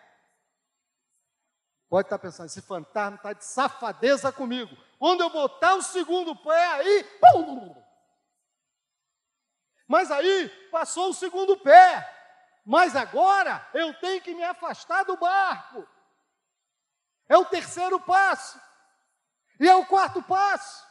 Pode 1.89 2.07
estar 2.07 2.19
pensando, 2.19 2.47
esse 2.47 2.63
fantasma 2.63 3.17
está 3.17 3.33
de 3.33 3.45
safadeza 3.45 4.31
comigo. 4.31 4.77
Quando 5.01 5.23
eu 5.23 5.31
botar 5.31 5.75
o 5.75 5.83
segundo 5.83 6.37
pé, 6.37 6.67
aí. 6.75 7.05
Pum! 7.21 7.85
Mas 9.89 10.13
aí 10.13 10.49
passou 10.71 11.11
o 11.11 11.15
segundo 11.15 11.57
pé. 11.57 12.09
Mas 12.65 12.95
agora 12.95 13.69
eu 13.75 13.93
tenho 13.99 14.23
que 14.23 14.35
me 14.35 14.45
afastar 14.45 15.03
do 15.03 15.17
barco. 15.17 15.85
É 17.29 17.37
o 17.37 17.47
terceiro 17.47 17.99
passo. 17.99 18.61
E 19.59 19.67
é 19.67 19.75
o 19.75 19.87
quarto 19.87 20.23
passo. 20.23 20.87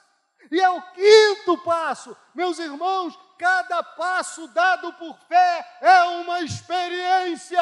E 0.51 0.59
é 0.59 0.69
o 0.69 0.81
quinto 0.93 1.57
passo. 1.59 2.15
Meus 2.33 2.59
irmãos, 2.59 3.17
cada 3.37 3.83
passo 3.83 4.47
dado 4.49 4.93
por 4.93 5.17
fé 5.27 5.77
é 5.81 6.03
uma 6.03 6.41
experiência. 6.41 7.61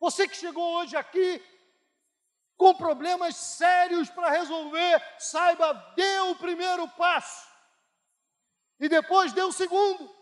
Você 0.00 0.28
que 0.28 0.36
chegou 0.36 0.76
hoje 0.76 0.96
aqui 0.96 1.44
com 2.56 2.74
problemas 2.74 3.36
sérios 3.36 4.10
para 4.10 4.30
resolver, 4.30 5.02
saiba, 5.18 5.72
dê 5.94 6.20
o 6.20 6.36
primeiro 6.36 6.88
passo. 6.90 7.48
E 8.80 8.88
depois 8.88 9.32
dê 9.32 9.42
o 9.42 9.52
segundo. 9.52 10.14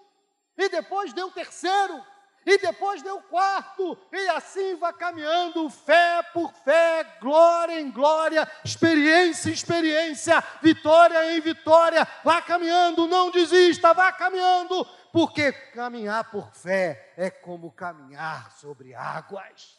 E 0.57 0.69
depois 0.69 1.13
dê 1.13 1.23
o 1.23 1.31
terceiro 1.31 2.05
e 2.47 2.59
depois 2.59 3.03
deu 3.03 3.21
quarto, 3.23 3.99
e 4.13 4.29
assim 4.29 4.77
vai 4.77 4.93
caminhando, 4.93 5.69
fé 5.69 6.23
por 6.33 6.53
fé, 6.53 7.03
glória 7.21 7.81
em 7.81 7.91
glória, 7.91 8.49
experiência 8.65 9.51
em 9.51 9.53
experiência, 9.53 10.41
vitória 10.63 11.37
em 11.37 11.41
vitória, 11.41 12.07
vá 12.23 12.41
caminhando, 12.41 13.09
não 13.09 13.33
desista, 13.33 13.93
vá 13.93 14.13
caminhando, 14.13 14.85
porque 15.13 15.51
caminhar 15.51 16.31
por 16.31 16.55
fé 16.55 17.13
é 17.17 17.29
como 17.31 17.73
caminhar 17.73 18.53
sobre 18.53 18.95
águas. 18.95 19.77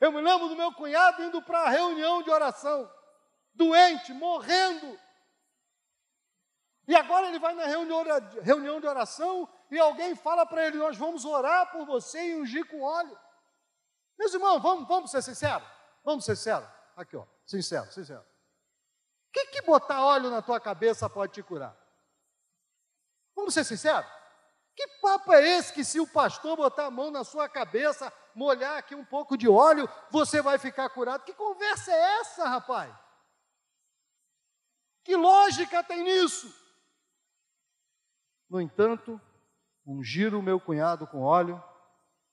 Eu 0.00 0.10
me 0.10 0.20
lembro 0.20 0.48
do 0.48 0.56
meu 0.56 0.72
cunhado 0.72 1.22
indo 1.22 1.40
para 1.40 1.60
a 1.60 1.70
reunião 1.70 2.20
de 2.20 2.30
oração, 2.30 2.90
doente, 3.54 4.12
morrendo. 4.12 4.98
E 6.88 6.96
agora 6.96 7.28
ele 7.28 7.38
vai 7.38 7.54
na 7.54 7.64
reunião 7.64 8.80
de 8.80 8.86
oração 8.86 9.48
e 9.70 9.78
alguém 9.78 10.14
fala 10.14 10.46
para 10.46 10.66
ele: 10.66 10.78
Nós 10.78 10.96
vamos 10.96 11.24
orar 11.24 11.70
por 11.72 11.86
você 11.86 12.30
e 12.30 12.36
ungir 12.36 12.66
com 12.66 12.82
óleo. 12.82 13.18
Meus 14.18 14.32
irmãos, 14.32 14.60
vamos, 14.60 14.86
vamos 14.86 15.10
ser 15.10 15.22
sinceros? 15.22 15.66
Vamos 16.04 16.24
ser 16.24 16.36
sinceros? 16.36 16.68
Aqui, 16.96 17.16
ó, 17.16 17.26
sincero, 17.46 17.90
sincero. 17.92 18.20
O 18.20 19.32
que, 19.32 19.46
que 19.46 19.62
botar 19.62 20.04
óleo 20.04 20.30
na 20.30 20.40
tua 20.40 20.60
cabeça 20.60 21.10
pode 21.10 21.32
te 21.32 21.42
curar? 21.42 21.76
Vamos 23.34 23.52
ser 23.52 23.64
sinceros? 23.64 24.08
Que 24.76 24.86
papo 25.00 25.32
é 25.32 25.46
esse 25.46 25.72
que 25.72 25.84
se 25.84 26.00
o 26.00 26.06
pastor 26.06 26.56
botar 26.56 26.86
a 26.86 26.90
mão 26.90 27.10
na 27.10 27.24
sua 27.24 27.48
cabeça, 27.48 28.12
molhar 28.34 28.76
aqui 28.76 28.94
um 28.94 29.04
pouco 29.04 29.36
de 29.36 29.48
óleo, 29.48 29.88
você 30.10 30.42
vai 30.42 30.58
ficar 30.58 30.88
curado? 30.90 31.24
Que 31.24 31.32
conversa 31.32 31.92
é 31.92 32.20
essa, 32.20 32.48
rapaz? 32.48 32.94
Que 35.04 35.14
lógica 35.16 35.82
tem 35.84 36.02
nisso? 36.02 36.52
No 38.48 38.60
entanto, 38.60 39.20
ungiram 39.86 40.38
o 40.38 40.42
meu 40.42 40.58
cunhado 40.60 41.06
com 41.06 41.20
óleo, 41.20 41.62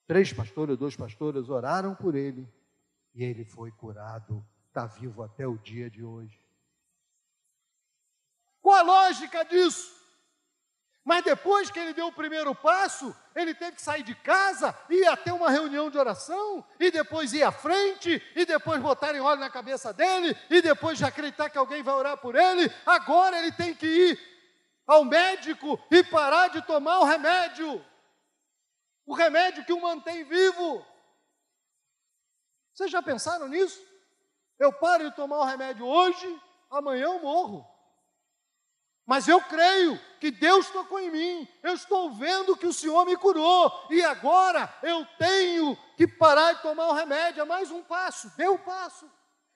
três 0.08 0.32
pastores, 0.32 0.78
dois 0.78 0.96
pastores 0.96 1.50
oraram 1.50 1.96
por 1.96 2.16
ele 2.16 2.48
e 3.14 3.24
ele 3.24 3.44
foi 3.44 3.72
curado, 3.72 4.46
está 4.68 4.86
vivo 4.86 5.22
até 5.22 5.46
o 5.46 5.58
dia 5.58 5.90
de 5.90 6.04
hoje. 6.04 6.42
Qual 8.62 8.76
a 8.76 8.82
lógica 8.82 9.44
disso? 9.44 10.02
Mas 11.04 11.24
depois 11.24 11.72
que 11.72 11.80
ele 11.80 11.94
deu 11.94 12.08
o 12.08 12.14
primeiro 12.14 12.54
passo, 12.54 13.16
ele 13.36 13.56
teve 13.56 13.76
que 13.78 13.82
sair 13.82 14.04
de 14.04 14.14
casa, 14.14 14.78
ir 14.88 15.08
até 15.08 15.34
uma 15.34 15.50
reunião 15.50 15.90
de 15.90 15.98
oração, 15.98 16.64
e 16.80 16.92
depois 16.92 17.34
ir 17.34 17.42
à 17.42 17.52
frente, 17.52 18.22
e 18.36 18.46
depois 18.46 18.80
botarem 18.80 19.20
óleo 19.20 19.40
na 19.40 19.50
cabeça 19.50 19.92
dele, 19.92 20.38
e 20.48 20.62
depois 20.62 21.00
de 21.00 21.04
acreditar 21.04 21.50
que 21.50 21.58
alguém 21.58 21.82
vai 21.82 21.96
orar 21.96 22.18
por 22.18 22.36
ele. 22.36 22.72
Agora 22.86 23.40
ele 23.40 23.52
tem 23.52 23.74
que 23.74 23.88
ir 23.88 24.31
ao 24.86 25.04
médico 25.04 25.80
e 25.90 26.04
parar 26.04 26.50
de 26.50 26.62
tomar 26.64 27.00
o 27.00 27.06
remédio. 27.06 27.86
O 29.06 29.14
remédio 29.14 29.66
que 29.66 29.74
o 29.74 29.82
mantém 29.82 30.24
vivo. 30.24 30.86
Vocês 32.74 32.92
já 32.92 33.02
pensaram 33.02 33.48
nisso? 33.48 33.82
Eu 34.58 34.72
paro 34.72 35.10
de 35.10 35.16
tomar 35.16 35.40
o 35.40 35.46
remédio 35.46 35.86
hoje, 35.86 36.42
amanhã 36.70 37.06
eu 37.06 37.20
morro. 37.20 37.68
Mas 39.06 39.28
eu 39.28 39.42
creio 39.42 40.00
que 40.20 40.32
Deus 40.32 40.70
tocou 40.70 41.00
em 41.00 41.10
mim, 41.10 41.48
eu 41.64 41.74
estou 41.74 42.12
vendo 42.12 42.56
que 42.56 42.68
o 42.68 42.74
Senhor 42.74 43.06
me 43.06 43.18
curou, 43.18 43.88
e 43.90 44.02
agora 44.04 44.74
eu 44.84 45.06
tenho 45.18 45.76
que 45.98 46.08
parar 46.08 46.54
de 46.54 46.62
tomar 46.62 46.88
o 46.88 46.94
remédio. 46.94 47.42
É 47.42 47.46
mais 47.46 47.72
um 47.72 47.84
passo, 47.84 48.32
deu 48.38 48.54
um 48.54 48.58
passo. 48.60 49.10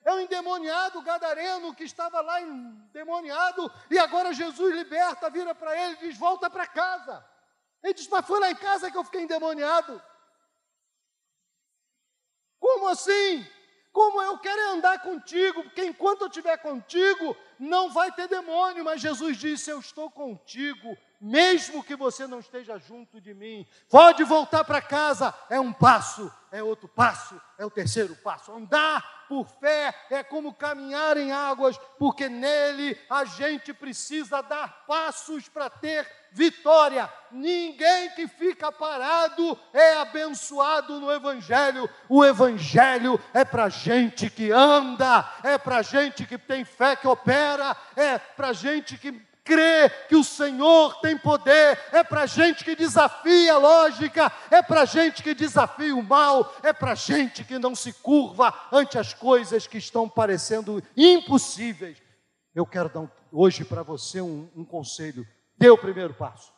É 0.06 0.14
o 0.14 0.20
endemoniado 0.20 1.02
gadareno 1.02 1.74
que 1.74 1.82
estava 1.82 2.20
lá 2.20 2.40
endemoniado 2.40 3.68
e 3.90 3.98
agora 3.98 4.32
Jesus 4.32 4.72
liberta, 4.72 5.28
vira 5.28 5.52
para 5.52 5.76
ele 5.76 5.94
e 5.94 6.08
diz: 6.08 6.16
Volta 6.16 6.48
para 6.48 6.64
casa. 6.64 7.28
Ele 7.82 7.92
diz: 7.92 8.06
Mas 8.06 8.24
foi 8.24 8.38
lá 8.38 8.48
em 8.48 8.54
casa 8.54 8.88
que 8.88 8.96
eu 8.96 9.02
fiquei 9.02 9.22
endemoniado. 9.22 10.00
Como 12.60 12.86
assim? 12.86 13.44
Como 13.90 14.22
eu 14.22 14.38
quero 14.38 14.74
andar 14.74 15.02
contigo, 15.02 15.64
porque 15.64 15.84
enquanto 15.84 16.20
eu 16.20 16.28
estiver 16.28 16.56
contigo, 16.58 17.36
não 17.58 17.90
vai 17.90 18.12
ter 18.12 18.28
demônio, 18.28 18.84
mas 18.84 19.00
Jesus 19.00 19.36
disse: 19.36 19.70
Eu 19.70 19.80
estou 19.80 20.08
contigo, 20.08 20.96
mesmo 21.20 21.82
que 21.82 21.96
você 21.96 22.28
não 22.28 22.38
esteja 22.38 22.78
junto 22.78 23.20
de 23.20 23.34
mim. 23.34 23.66
Pode 23.90 24.22
voltar 24.22 24.62
para 24.62 24.80
casa, 24.80 25.34
é 25.50 25.58
um 25.58 25.72
passo, 25.72 26.32
é 26.52 26.62
outro 26.62 26.86
passo, 26.86 27.42
é 27.58 27.66
o 27.66 27.70
terceiro 27.70 28.14
passo. 28.14 28.52
Andar 28.52 29.15
por 29.28 29.46
fé 29.46 29.94
é 30.10 30.22
como 30.22 30.54
caminhar 30.54 31.16
em 31.16 31.32
águas, 31.32 31.78
porque 31.98 32.28
nele 32.28 32.98
a 33.08 33.24
gente 33.24 33.72
precisa 33.72 34.42
dar 34.42 34.84
passos 34.86 35.48
para 35.48 35.68
ter 35.70 36.06
vitória. 36.32 37.10
Ninguém 37.30 38.10
que 38.10 38.28
fica 38.28 38.70
parado 38.70 39.58
é 39.72 39.94
abençoado 39.94 41.00
no 41.00 41.10
Evangelho. 41.10 41.88
O 42.08 42.24
Evangelho 42.24 43.18
é 43.32 43.44
para 43.44 43.68
gente 43.68 44.28
que 44.28 44.52
anda, 44.52 45.28
é 45.42 45.56
para 45.56 45.82
gente 45.82 46.26
que 46.26 46.36
tem 46.36 46.64
fé 46.64 46.94
que 46.94 47.08
opera, 47.08 47.76
é 47.96 48.18
para 48.18 48.52
gente 48.52 48.98
que 48.98 49.26
crê 49.46 49.88
que 50.08 50.16
o 50.16 50.24
Senhor 50.24 51.00
tem 51.00 51.16
poder, 51.16 51.78
é 51.92 52.02
para 52.02 52.26
gente 52.26 52.64
que 52.64 52.74
desafia 52.74 53.54
a 53.54 53.58
lógica, 53.58 54.30
é 54.50 54.60
para 54.60 54.84
gente 54.84 55.22
que 55.22 55.32
desafia 55.34 55.94
o 55.94 56.02
mal, 56.02 56.52
é 56.64 56.72
para 56.72 56.96
gente 56.96 57.44
que 57.44 57.56
não 57.58 57.74
se 57.74 57.92
curva 57.92 58.52
ante 58.72 58.98
as 58.98 59.14
coisas 59.14 59.66
que 59.66 59.78
estão 59.78 60.08
parecendo 60.08 60.82
impossíveis. 60.96 62.02
Eu 62.52 62.66
quero 62.66 62.88
dar 62.88 63.08
hoje 63.30 63.64
para 63.64 63.84
você 63.84 64.20
um, 64.20 64.50
um 64.56 64.64
conselho: 64.64 65.24
dê 65.56 65.70
o 65.70 65.78
primeiro 65.78 66.12
passo, 66.12 66.52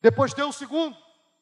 depois 0.00 0.32
dê 0.32 0.42
o 0.42 0.52
segundo, 0.52 0.96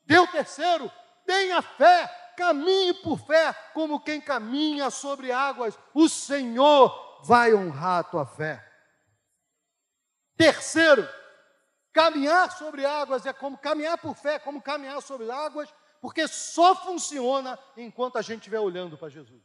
dê 0.04 0.18
o 0.18 0.26
terceiro, 0.26 0.90
tenha 1.24 1.62
fé, 1.62 2.10
caminhe 2.36 2.94
por 2.94 3.18
fé, 3.18 3.54
como 3.72 4.00
quem 4.00 4.20
caminha 4.20 4.90
sobre 4.90 5.30
águas. 5.30 5.78
O 5.94 6.08
Senhor 6.08 7.20
vai 7.22 7.54
honrar 7.54 8.00
a 8.00 8.04
tua 8.04 8.26
fé. 8.26 8.71
Terceiro, 10.36 11.08
caminhar 11.92 12.50
sobre 12.52 12.84
águas 12.84 13.26
é 13.26 13.32
como 13.32 13.58
caminhar 13.58 13.98
por 13.98 14.14
fé, 14.16 14.38
como 14.38 14.62
caminhar 14.62 15.00
sobre 15.02 15.30
águas, 15.30 15.72
porque 16.00 16.26
só 16.26 16.74
funciona 16.74 17.58
enquanto 17.76 18.16
a 18.16 18.22
gente 18.22 18.38
estiver 18.38 18.60
olhando 18.60 18.98
para 18.98 19.08
Jesus. 19.08 19.42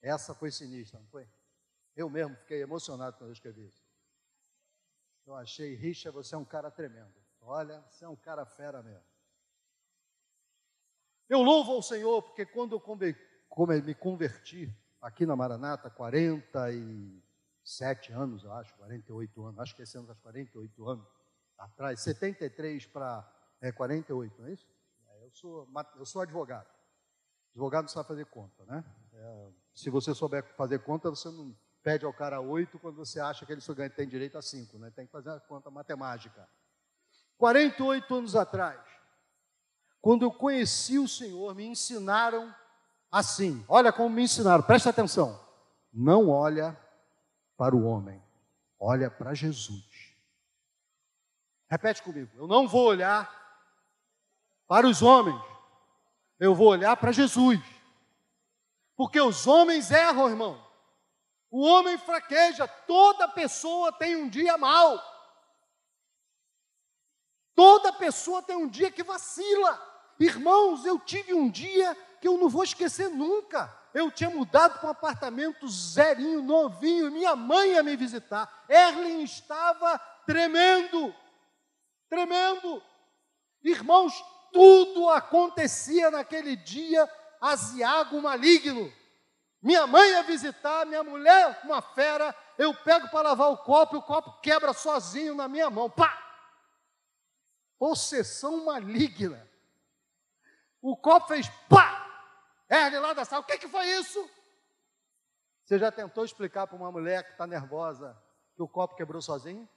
Essa 0.00 0.34
foi 0.34 0.50
sinistra, 0.50 0.98
não 0.98 1.06
foi? 1.06 1.28
Eu 1.94 2.10
mesmo 2.10 2.34
fiquei 2.36 2.62
emocionado 2.62 3.16
quando 3.16 3.30
eu 3.30 3.34
escrevi 3.34 3.66
isso. 3.66 3.82
Eu 5.24 5.36
achei, 5.36 5.74
Richa, 5.76 6.10
você 6.10 6.34
é 6.34 6.38
um 6.38 6.44
cara 6.44 6.70
tremendo. 6.70 7.14
Olha, 7.40 7.80
você 7.88 8.04
é 8.04 8.08
um 8.08 8.16
cara 8.16 8.44
fera 8.44 8.82
mesmo. 8.82 9.06
Eu 11.28 11.40
louvo 11.42 11.72
ao 11.72 11.82
Senhor, 11.82 12.22
porque 12.22 12.44
quando 12.44 12.74
eu 12.74 13.82
me 13.82 13.94
converti 13.94 14.74
aqui 15.00 15.24
na 15.24 15.36
Maranata, 15.36 15.88
47 17.62 18.12
anos, 18.12 18.44
eu 18.44 18.52
acho, 18.52 18.74
48 18.74 19.46
anos, 19.46 19.60
acho 19.60 19.76
que 19.76 19.82
esse 19.82 19.96
ano 19.96 20.06
faz 20.06 20.18
48 20.18 20.88
anos 20.88 21.06
atrás, 21.56 22.00
73 22.00 22.86
para 22.86 23.28
é, 23.60 23.70
48, 23.70 24.40
não 24.40 24.48
é 24.48 24.52
isso? 24.52 24.66
É, 25.08 25.24
eu, 25.24 25.30
sou, 25.30 25.68
eu 25.96 26.04
sou 26.04 26.22
advogado. 26.22 26.68
Advogado 27.52 27.88
sabe 27.88 28.08
fazer 28.08 28.26
conta, 28.26 28.64
né? 28.64 28.84
É, 29.14 29.50
se 29.74 29.90
você 29.90 30.14
souber 30.14 30.44
fazer 30.56 30.80
conta, 30.80 31.08
você 31.10 31.28
não 31.28 31.56
pede 31.82 32.04
ao 32.04 32.12
cara 32.12 32.40
oito 32.40 32.78
quando 32.78 32.96
você 32.96 33.20
acha 33.20 33.46
que 33.46 33.52
ele 33.52 33.60
só 33.60 33.74
tem 33.74 34.08
direito 34.08 34.36
a 34.36 34.42
cinco, 34.42 34.78
né? 34.78 34.90
Tem 34.90 35.06
que 35.06 35.12
fazer 35.12 35.30
a 35.30 35.40
conta 35.40 35.70
matemática. 35.70 36.48
48 37.38 38.14
anos 38.14 38.36
atrás, 38.36 38.80
quando 40.00 40.24
eu 40.24 40.32
conheci 40.32 40.98
o 40.98 41.08
Senhor, 41.08 41.54
me 41.54 41.64
ensinaram 41.64 42.52
assim. 43.10 43.64
Olha 43.68 43.92
como 43.92 44.10
me 44.10 44.22
ensinaram, 44.22 44.64
presta 44.64 44.90
atenção. 44.90 45.40
Não 45.92 46.28
olha 46.28 46.76
para 47.62 47.76
o 47.76 47.84
homem, 47.84 48.20
olha 48.80 49.08
para 49.08 49.34
Jesus. 49.34 50.16
Repete 51.70 52.02
comigo. 52.02 52.28
Eu 52.34 52.48
não 52.48 52.66
vou 52.66 52.86
olhar 52.86 53.30
para 54.66 54.84
os 54.84 55.00
homens, 55.00 55.40
eu 56.40 56.56
vou 56.56 56.70
olhar 56.70 56.96
para 56.96 57.12
Jesus. 57.12 57.60
Porque 58.96 59.20
os 59.20 59.46
homens 59.46 59.92
erram, 59.92 60.28
irmão. 60.28 60.60
O 61.52 61.64
homem 61.64 61.96
fraqueja, 61.98 62.66
toda 62.66 63.28
pessoa 63.28 63.92
tem 63.92 64.16
um 64.16 64.28
dia 64.28 64.58
mal. 64.58 65.00
Toda 67.54 67.92
pessoa 67.92 68.42
tem 68.42 68.56
um 68.56 68.66
dia 68.66 68.90
que 68.90 69.04
vacila. 69.04 69.80
Irmãos, 70.18 70.84
eu 70.84 70.98
tive 70.98 71.32
um 71.32 71.48
dia 71.48 71.94
que 72.20 72.26
eu 72.26 72.36
não 72.38 72.48
vou 72.48 72.64
esquecer 72.64 73.08
nunca. 73.08 73.72
Eu 73.94 74.10
tinha 74.10 74.30
mudado 74.30 74.78
para 74.78 74.88
um 74.88 74.92
apartamento 74.92 75.68
zerinho, 75.68 76.42
novinho, 76.42 77.10
minha 77.10 77.36
mãe 77.36 77.72
ia 77.72 77.82
me 77.82 77.94
visitar. 77.96 78.64
Erlen 78.68 79.22
estava 79.22 79.98
tremendo, 80.26 81.14
tremendo. 82.08 82.82
Irmãos, 83.62 84.14
tudo 84.52 85.08
acontecia 85.10 86.10
naquele 86.10 86.56
dia 86.56 87.08
aziago 87.40 88.20
maligno. 88.20 88.92
Minha 89.60 89.86
mãe 89.86 90.10
ia 90.10 90.22
visitar, 90.22 90.86
minha 90.86 91.04
mulher, 91.04 91.60
uma 91.64 91.80
fera, 91.80 92.34
eu 92.58 92.74
pego 92.74 93.08
para 93.10 93.28
lavar 93.28 93.50
o 93.50 93.58
copo 93.58 93.96
e 93.96 93.98
o 93.98 94.02
copo 94.02 94.40
quebra 94.40 94.72
sozinho 94.72 95.34
na 95.34 95.46
minha 95.46 95.70
mão. 95.70 95.88
Pá! 95.88 96.18
Possessão 97.78 98.64
maligna. 98.64 99.48
O 100.80 100.96
copo 100.96 101.28
fez 101.28 101.48
pá! 101.68 102.01
É, 102.72 102.88
lá 102.98 103.12
da 103.12 103.22
sala, 103.22 103.42
o 103.42 103.44
que, 103.44 103.58
que 103.58 103.68
foi 103.68 103.84
isso? 103.84 104.26
Você 105.62 105.78
já 105.78 105.92
tentou 105.92 106.24
explicar 106.24 106.66
para 106.66 106.74
uma 106.74 106.90
mulher 106.90 107.22
que 107.22 107.32
está 107.32 107.46
nervosa 107.46 108.16
que 108.56 108.62
o 108.62 108.66
copo 108.66 108.96
quebrou 108.96 109.20
sozinho? 109.20 109.68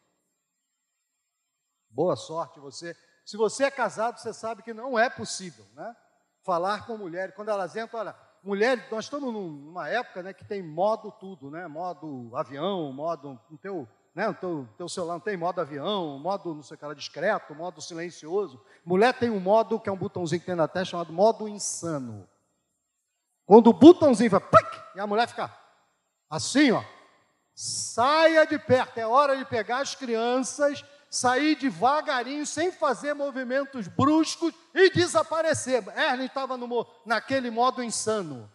Boa 1.89 2.15
sorte 2.15 2.58
você. 2.58 2.95
Se 3.25 3.36
você 3.36 3.65
é 3.65 3.71
casado, 3.71 4.17
você 4.17 4.34
sabe 4.34 4.63
que 4.63 4.73
não 4.73 4.97
é 4.97 5.10
possível, 5.10 5.65
né? 5.73 5.93
Falar 6.45 6.88
com 6.88 6.95
mulheres, 6.97 7.36
quando 7.36 7.49
elas 7.49 7.75
entram, 7.75 7.99
olha, 7.99 8.15
mulher, 8.41 8.88
nós 8.89 9.03
estamos 9.03 9.34
numa 9.34 9.89
época 9.89 10.23
né, 10.23 10.34
que 10.34 10.45
tem 10.45 10.63
modo 10.63 11.12
tudo, 11.12 11.51
né? 11.51 11.67
Modo 11.67 12.31
avião, 12.34 12.93
modo 12.93 13.38
no 13.49 13.58
teu, 13.58 13.86
né, 14.13 14.27
no 14.27 14.34
teu, 14.36 14.69
teu 14.77 14.88
celular 14.88 15.15
não 15.15 15.19
tem 15.19 15.36
modo 15.36 15.60
avião, 15.60 16.17
modo 16.17 16.55
não 16.55 16.63
sei 16.63 16.77
o 16.77 16.79
que, 16.79 16.95
discreto, 16.95 17.53
modo 17.53 17.81
silencioso. 17.81 18.63
Mulher 18.86 19.13
tem 19.13 19.29
um 19.29 19.41
modo 19.41 19.81
que 19.81 19.89
é 19.89 19.91
um 19.91 19.97
botãozinho 19.97 20.39
que 20.39 20.45
tem 20.45 20.55
na 20.55 20.65
testa 20.65 20.91
chamado 20.91 21.12
modo 21.12 21.45
insano. 21.45 22.25
Quando 23.45 23.67
o 23.67 23.73
botãozinho 23.73 24.29
vai, 24.29 24.39
plic, 24.39 24.81
e 24.95 24.99
a 24.99 25.08
mulher 25.08 25.27
fica 25.27 25.55
assim, 26.29 26.71
ó, 26.71 26.84
saia 27.53 28.45
de 28.45 28.58
perto, 28.58 28.97
é 28.97 29.05
hora 29.05 29.38
de 29.38 29.45
pegar 29.45 29.79
as 29.79 29.95
crianças 29.95 30.84
sair 31.15 31.55
devagarinho, 31.55 32.45
sem 32.45 32.71
fazer 32.71 33.13
movimentos 33.13 33.88
bruscos 33.88 34.53
e 34.73 34.89
desaparecer. 34.89 35.84
Erlen 35.97 36.25
estava 36.25 36.58
naquele 37.05 37.49
modo 37.49 37.81
insano. 37.81 38.51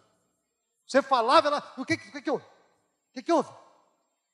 Você 0.85 1.01
falava, 1.01 1.47
ela, 1.47 1.73
o 1.77 1.85
que, 1.85 1.97
que, 1.97 2.21
que 2.21 2.29
houve? 2.29 2.45
O 2.45 3.13
que, 3.13 3.23
que 3.23 3.31
houve? 3.31 3.49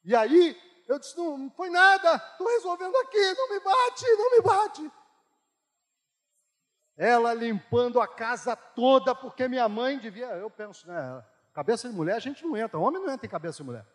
E 0.03 0.15
aí, 0.15 0.59
eu 0.87 0.99
disse, 0.99 1.17
não, 1.17 1.37
não 1.37 1.49
foi 1.51 1.69
nada, 1.69 2.15
estou 2.15 2.47
resolvendo 2.47 2.95
aqui, 2.97 3.33
não 3.33 3.49
me 3.49 3.59
bate, 3.59 4.05
não 4.17 4.31
me 4.31 4.41
bate. 4.41 4.91
Ela 6.97 7.33
limpando 7.33 8.01
a 8.01 8.07
casa 8.07 8.55
toda, 8.55 9.13
porque 9.13 9.47
minha 9.47 9.69
mãe 9.69 9.99
devia, 9.99 10.25
eu 10.29 10.49
penso, 10.49 10.87
né, 10.87 11.23
cabeça 11.53 11.87
de 11.87 11.95
mulher 11.95 12.15
a 12.15 12.19
gente 12.19 12.43
não 12.43 12.57
entra, 12.57 12.79
homem 12.79 13.01
não 13.01 13.11
entra 13.13 13.25
em 13.25 13.29
cabeça 13.29 13.57
de 13.57 13.63
mulher. 13.63 13.85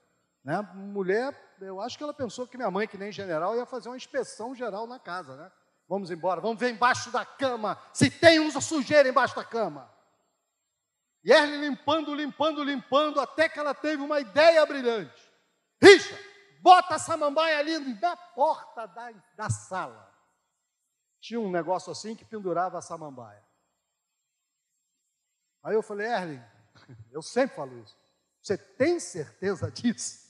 Né? 0.45 0.61
Mulher, 0.75 1.57
eu 1.61 1.81
acho 1.81 1.97
que 1.97 2.05
ela 2.05 2.15
pensou 2.15 2.47
que 2.47 2.57
minha 2.57 2.71
mãe, 2.71 2.87
que 2.87 2.99
nem 2.99 3.11
general, 3.11 3.57
ia 3.57 3.67
fazer 3.67 3.89
uma 3.89 3.97
inspeção 3.97 4.55
geral 4.55 4.87
na 4.87 4.99
casa. 4.99 5.37
Né? 5.37 5.51
Vamos 5.89 6.11
embora, 6.11 6.41
vamos 6.41 6.59
ver 6.59 6.71
embaixo 6.71 7.11
da 7.11 7.25
cama, 7.25 7.77
se 7.93 8.11
tem 8.11 8.39
uma 8.39 8.61
sujeira 8.61 9.09
embaixo 9.09 9.35
da 9.35 9.45
cama. 9.45 9.93
E 11.25 11.33
ela 11.33 11.47
limpando, 11.57 12.15
limpando, 12.15 12.65
limpando, 12.65 13.21
até 13.21 13.49
que 13.49 13.59
ela 13.59 13.75
teve 13.75 14.03
uma 14.03 14.19
ideia 14.21 14.65
brilhante. 14.67 15.33
Richa, 15.81 16.19
bota 16.61 16.97
a 16.97 16.99
samambaia 16.99 17.59
ali 17.59 17.79
na 17.79 18.17
porta 18.17 18.87
da, 18.87 19.13
da 19.37 19.51
sala. 19.51 20.12
Tinha 21.23 21.39
um 21.39 21.53
negócio 21.53 21.93
assim 21.93 22.17
que 22.17 22.25
pendurava 22.25 22.79
a 22.79 22.83
samambaia. 22.83 23.43
Aí 25.63 25.73
eu 25.73 25.83
falei, 25.83 26.09
Erling, 26.09 26.45
eu 27.13 27.23
sempre 27.23 27.55
falo 27.55 27.79
isso. 27.79 27.97
Você 28.43 28.59
tem 28.59 28.99
certeza 28.99 29.71
disso? 29.71 30.21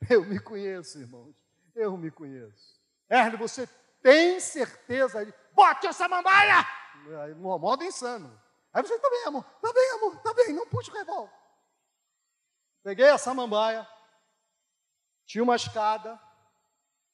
Eu 0.08 0.24
me 0.24 0.38
conheço, 0.38 0.98
irmãos. 1.00 1.34
Eu 1.74 1.96
me 1.96 2.10
conheço. 2.10 2.80
Erle, 3.10 3.36
você 3.36 3.68
tem 4.00 4.38
certeza 4.38 5.24
de. 5.24 5.34
Bote 5.52 5.86
essa 5.86 6.08
mambaia! 6.08 6.64
No 7.36 7.58
modo 7.58 7.84
insano. 7.84 8.40
Aí 8.72 8.82
você, 8.82 8.98
tá 8.98 9.10
bem, 9.10 9.24
amor, 9.26 9.44
tá 9.60 9.72
bem, 9.72 9.90
amor, 9.92 10.22
tá 10.22 10.34
bem, 10.34 10.52
não 10.52 10.66
puxe 10.66 10.90
o 10.90 10.94
revólver. 10.94 11.32
Peguei 12.82 13.08
a 13.08 13.18
samambaia, 13.18 13.86
tinha 15.26 15.42
uma 15.42 15.56
escada, 15.56 16.20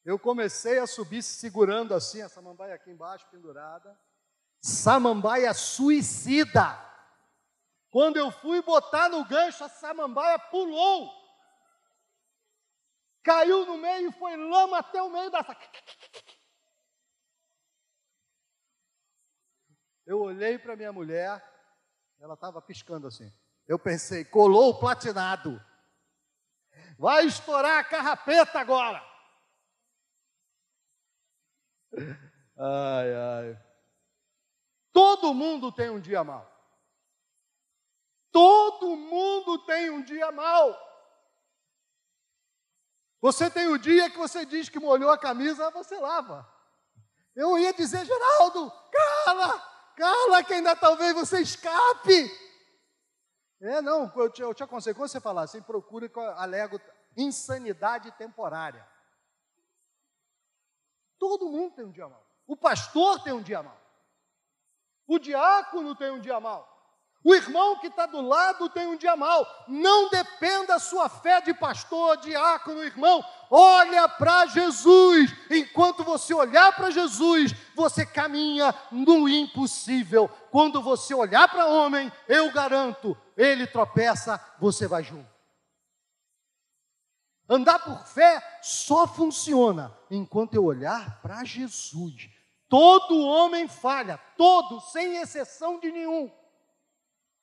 eu 0.08 0.18
comecei 0.18 0.78
a 0.78 0.86
subir 0.86 1.22
segurando 1.22 1.94
assim, 1.94 2.22
a 2.22 2.28
samambaia 2.28 2.74
aqui 2.74 2.90
embaixo, 2.90 3.26
pendurada. 3.30 3.98
Samambaia 4.60 5.52
suicida. 5.54 6.78
Quando 7.90 8.16
eu 8.16 8.30
fui 8.30 8.62
botar 8.62 9.08
no 9.08 9.24
gancho, 9.24 9.64
a 9.64 9.68
samambaia 9.68 10.38
pulou 10.38 11.18
caiu 13.28 13.66
no 13.66 13.76
meio, 13.76 14.10
foi 14.12 14.34
lama 14.36 14.78
até 14.78 15.02
o 15.02 15.10
meio 15.10 15.30
da. 15.30 15.44
Eu 20.06 20.20
olhei 20.20 20.58
para 20.58 20.74
minha 20.74 20.90
mulher, 20.90 21.44
ela 22.18 22.32
estava 22.32 22.62
piscando 22.62 23.06
assim. 23.06 23.30
Eu 23.66 23.78
pensei, 23.78 24.24
colou 24.24 24.70
o 24.70 24.80
platinado. 24.80 25.62
Vai 26.98 27.26
estourar 27.26 27.80
a 27.80 27.84
carrapeta 27.84 28.58
agora. 28.58 29.06
Ai, 32.56 33.14
ai. 33.14 33.62
Todo 34.92 35.32
mundo 35.32 35.70
tem 35.70 35.90
um 35.90 36.00
dia 36.00 36.24
mal. 36.24 36.50
Todo 38.32 38.96
mundo 38.96 39.64
tem 39.64 39.90
um 39.90 40.02
dia 40.02 40.32
mal. 40.32 40.76
Você 43.20 43.50
tem 43.50 43.68
o 43.68 43.78
dia 43.78 44.10
que 44.10 44.18
você 44.18 44.44
diz 44.46 44.68
que 44.68 44.78
molhou 44.78 45.10
a 45.10 45.18
camisa, 45.18 45.70
você 45.70 45.98
lava. 45.98 46.48
Eu 47.34 47.58
ia 47.58 47.72
dizer, 47.72 48.04
Geraldo, 48.04 48.72
cala, 49.24 49.58
cala, 49.96 50.44
que 50.44 50.54
ainda 50.54 50.74
talvez 50.74 51.14
você 51.14 51.40
escape. 51.40 52.30
É, 53.60 53.80
não, 53.82 54.12
eu 54.14 54.30
te, 54.30 54.42
eu 54.42 54.54
te 54.54 54.62
aconselho, 54.62 54.96
quando 54.96 55.10
você 55.10 55.20
falar 55.20 55.42
assim, 55.42 55.60
procure 55.62 56.10
alego 56.36 56.80
insanidade 57.16 58.10
temporária. 58.12 58.87
Todo 61.18 61.48
mundo 61.48 61.74
tem 61.74 61.84
um 61.84 61.90
dia 61.90 62.08
mal. 62.08 62.24
O 62.46 62.56
pastor 62.56 63.22
tem 63.22 63.32
um 63.32 63.42
dia 63.42 63.62
mal. 63.62 63.78
O 65.06 65.18
diácono 65.18 65.94
tem 65.94 66.10
um 66.10 66.20
dia 66.20 66.38
mal. 66.38 66.78
O 67.24 67.34
irmão 67.34 67.76
que 67.78 67.88
está 67.88 68.06
do 68.06 68.20
lado 68.20 68.68
tem 68.68 68.86
um 68.86 68.96
dia 68.96 69.16
mal. 69.16 69.46
Não 69.66 70.08
dependa 70.08 70.76
a 70.76 70.78
sua 70.78 71.08
fé 71.08 71.40
de 71.40 71.52
pastor, 71.52 72.16
diácono, 72.18 72.84
irmão. 72.84 73.24
Olha 73.50 74.08
para 74.08 74.46
Jesus. 74.46 75.34
Enquanto 75.50 76.04
você 76.04 76.32
olhar 76.32 76.74
para 76.76 76.90
Jesus, 76.90 77.52
você 77.74 78.06
caminha 78.06 78.74
no 78.90 79.28
impossível. 79.28 80.28
Quando 80.50 80.80
você 80.80 81.12
olhar 81.12 81.48
para 81.48 81.66
homem, 81.66 82.10
eu 82.28 82.52
garanto, 82.52 83.16
ele 83.36 83.66
tropeça, 83.66 84.40
você 84.58 84.86
vai 84.86 85.02
junto. 85.02 85.37
Andar 87.48 87.78
por 87.78 88.06
fé 88.06 88.42
só 88.62 89.06
funciona 89.06 89.96
enquanto 90.10 90.54
eu 90.54 90.64
olhar 90.64 91.20
para 91.22 91.44
Jesus. 91.44 92.28
Todo 92.68 93.18
homem 93.18 93.66
falha, 93.66 94.18
todo, 94.36 94.80
sem 94.80 95.16
exceção 95.16 95.80
de 95.80 95.90
nenhum. 95.90 96.30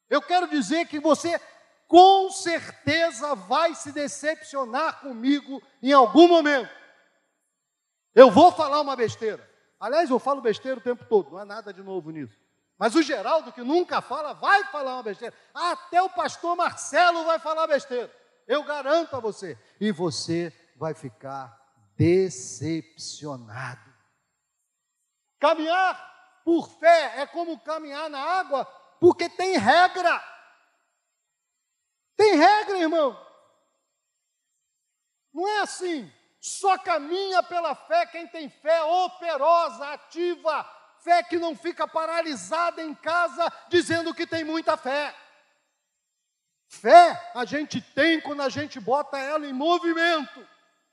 Eu 0.07 0.21
quero 0.21 0.47
dizer 0.47 0.87
que 0.87 0.99
você 0.99 1.41
com 1.87 2.29
certeza 2.29 3.33
vai 3.33 3.73
se 3.73 3.91
decepcionar 3.91 5.01
comigo 5.01 5.61
em 5.81 5.91
algum 5.91 6.27
momento. 6.27 6.69
Eu 8.13 8.29
vou 8.29 8.51
falar 8.51 8.81
uma 8.81 8.95
besteira. 8.95 9.49
Aliás, 9.79 10.09
eu 10.09 10.19
falo 10.19 10.39
besteira 10.39 10.77
o 10.77 10.83
tempo 10.83 11.03
todo, 11.05 11.31
não 11.31 11.39
há 11.39 11.45
nada 11.45 11.73
de 11.73 11.81
novo 11.81 12.11
nisso. 12.11 12.37
Mas 12.77 12.93
o 12.93 13.01
Geraldo, 13.01 13.51
que 13.51 13.61
nunca 13.61 14.01
fala, 14.01 14.33
vai 14.33 14.63
falar 14.65 14.95
uma 14.95 15.03
besteira. 15.03 15.33
Até 15.53 16.01
o 16.01 16.09
pastor 16.09 16.55
Marcelo 16.55 17.23
vai 17.23 17.39
falar 17.39 17.65
besteira. 17.67 18.11
Eu 18.47 18.63
garanto 18.63 19.15
a 19.15 19.19
você. 19.19 19.57
E 19.79 19.91
você 19.91 20.53
vai 20.75 20.93
ficar 20.93 21.57
decepcionado. 21.97 23.93
Caminhar 25.39 26.41
por 26.43 26.69
fé 26.79 27.21
é 27.21 27.27
como 27.27 27.59
caminhar 27.59 28.09
na 28.09 28.19
água 28.19 28.65
porque 28.99 29.29
tem 29.29 29.57
regra. 29.57 30.23
Tem 32.15 32.35
regra, 32.35 32.77
irmão. 32.77 33.19
Não 35.33 35.47
é 35.47 35.59
assim. 35.61 36.11
Só 36.39 36.77
caminha 36.77 37.41
pela 37.41 37.73
fé 37.73 38.05
quem 38.05 38.27
tem 38.27 38.49
fé 38.49 38.83
operosa, 38.83 39.89
ativa, 39.89 40.63
fé 40.99 41.23
que 41.23 41.37
não 41.37 41.55
fica 41.55 41.87
paralisada 41.87 42.81
em 42.81 42.93
casa 42.93 43.51
dizendo 43.67 44.13
que 44.13 44.27
tem 44.27 44.43
muita 44.43 44.77
fé. 44.77 45.13
Fé 46.67 47.31
a 47.33 47.45
gente 47.45 47.81
tem 47.81 48.19
quando 48.21 48.41
a 48.41 48.49
gente 48.49 48.79
bota 48.79 49.17
ela 49.17 49.45
em 49.45 49.53
movimento. 49.53 50.45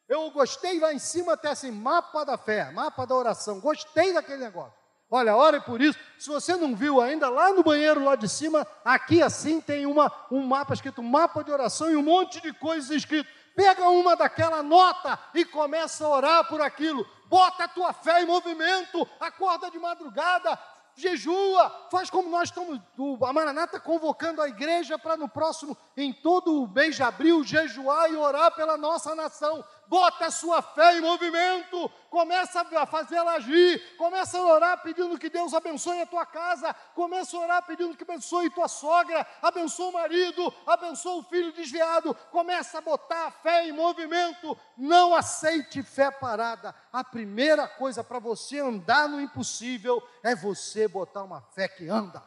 Eu 0.09 0.31
gostei 0.31 0.79
lá 0.79 0.93
em 0.93 0.99
cima 0.99 1.33
até 1.33 1.49
assim, 1.49 1.71
mapa 1.71 2.25
da 2.25 2.37
fé, 2.37 2.71
mapa 2.71 3.07
da 3.07 3.15
oração. 3.15 3.61
Gostei 3.61 4.13
daquele 4.13 4.45
negócio. 4.45 4.83
Olha, 5.11 5.37
ore 5.37 5.61
por 5.61 5.81
isso. 5.81 5.99
Se 6.19 6.29
você 6.29 6.57
não 6.57 6.75
viu 6.75 7.01
ainda, 7.01 7.29
lá 7.29 7.53
no 7.53 7.63
banheiro, 7.63 8.03
lá 8.03 8.17
de 8.17 8.29
cima, 8.29 8.67
aqui 8.83 9.23
assim 9.23 9.61
tem 9.61 9.85
uma, 9.85 10.11
um 10.31 10.47
mapa 10.47 10.73
escrito 10.73 11.03
mapa 11.03 11.45
de 11.45 11.53
oração 11.53 11.91
e 11.91 11.97
um 11.97 12.03
monte 12.03 12.41
de 12.41 12.53
coisas 12.55 12.91
escrito. 12.91 13.29
Pega 13.55 13.89
uma 13.91 14.17
daquela 14.17 14.63
nota 14.63 15.19
e 15.35 15.45
começa 15.45 16.05
a 16.05 16.09
orar 16.09 16.49
por 16.49 16.63
aquilo. 16.63 17.07
Bota 17.27 17.65
a 17.65 17.69
tua 17.69 17.93
fé 17.93 18.23
em 18.23 18.27
movimento, 18.27 19.07
acorda 19.21 19.71
de 19.71 19.79
madrugada, 19.79 20.59
jejua, 20.95 21.89
faz 21.91 22.11
como 22.11 22.29
nós 22.29 22.49
estamos, 22.49 22.81
a 23.23 23.33
Maranata 23.33 23.81
convocando 23.81 24.43
a 24.43 24.49
igreja 24.49 24.99
para 24.99 25.17
no 25.17 25.29
próximo, 25.29 25.77
em 25.97 26.13
todo 26.13 26.63
o 26.63 26.69
mês 26.69 26.97
de 26.97 27.03
abril, 27.03 27.43
jejuar 27.45 28.11
e 28.11 28.17
orar 28.17 28.55
pela 28.55 28.77
nossa 28.77 29.15
nação. 29.15 29.65
Bota 29.87 30.27
a 30.27 30.31
sua 30.31 30.63
fé 30.63 30.97
em 30.97 31.01
movimento, 31.01 31.91
começa 32.09 32.61
a 32.61 32.87
fazer 32.87 33.17
ela 33.17 33.33
agir, 33.33 33.97
começa 33.97 34.39
a 34.39 34.43
orar 34.43 34.83
pedindo 34.83 35.19
que 35.19 35.29
Deus 35.29 35.53
abençoe 35.53 36.01
a 36.01 36.07
tua 36.07 36.25
casa, 36.25 36.73
começa 36.95 37.37
a 37.37 37.41
orar 37.41 37.63
pedindo 37.67 37.97
que 37.97 38.03
abençoe 38.03 38.49
tua 38.49 38.69
sogra, 38.69 39.27
abençoe 39.43 39.87
o 39.87 39.93
marido, 39.93 40.55
abençoe 40.67 41.19
o 41.19 41.25
filho 41.25 41.53
desviado, 41.53 42.15
começa 42.31 42.79
a 42.79 42.81
botar 42.81 43.27
a 43.27 43.31
fé 43.31 43.69
em 43.69 43.73
movimento, 43.73 44.57
não 44.79 45.15
aceite 45.15 45.83
fé 45.83 46.11
parada. 46.11 46.75
A 46.93 47.05
primeira 47.05 47.69
coisa 47.69 48.03
para 48.03 48.19
você 48.19 48.61
andar 48.61 49.09
no 49.09 49.21
impossível 49.21 50.03
é 50.23 50.35
você 50.35 50.89
botar 50.89 51.23
uma 51.23 51.43
fé 51.55 51.69
que 51.69 51.89
anda. 51.89 52.23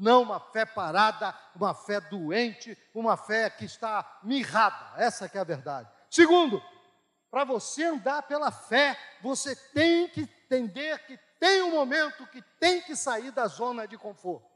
Não 0.00 0.22
uma 0.22 0.38
fé 0.38 0.64
parada, 0.64 1.34
uma 1.56 1.74
fé 1.74 2.00
doente, 2.00 2.78
uma 2.94 3.16
fé 3.16 3.50
que 3.50 3.64
está 3.64 4.20
mirrada. 4.22 4.92
Essa 4.96 5.28
que 5.28 5.36
é 5.36 5.40
a 5.40 5.44
verdade. 5.44 5.88
Segundo, 6.08 6.62
para 7.30 7.44
você 7.44 7.84
andar 7.84 8.22
pela 8.22 8.50
fé, 8.50 8.98
você 9.22 9.54
tem 9.72 10.08
que 10.08 10.22
entender 10.22 10.98
que 11.06 11.18
tem 11.38 11.62
um 11.62 11.70
momento 11.70 12.26
que 12.28 12.42
tem 12.58 12.82
que 12.82 12.96
sair 12.96 13.30
da 13.30 13.46
zona 13.46 13.86
de 13.86 13.98
conforto. 13.98 14.48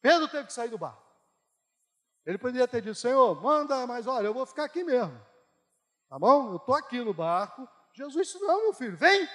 Pedro 0.00 0.28
teve 0.28 0.46
que 0.46 0.52
sair 0.52 0.68
do 0.68 0.78
barco. 0.78 1.04
Ele 2.24 2.38
poderia 2.38 2.66
ter 2.66 2.82
dito, 2.82 2.94
Senhor, 2.94 3.40
manda, 3.40 3.86
mas 3.86 4.06
olha, 4.06 4.26
eu 4.26 4.34
vou 4.34 4.44
ficar 4.44 4.64
aqui 4.64 4.82
mesmo. 4.82 5.16
Tá 6.08 6.18
bom? 6.18 6.50
Eu 6.50 6.56
estou 6.56 6.74
aqui 6.74 7.00
no 7.00 7.14
barco. 7.14 7.68
Jesus 7.94 8.26
disse, 8.26 8.40
não, 8.40 8.64
meu 8.64 8.72
filho, 8.74 8.96
vem. 8.96 9.28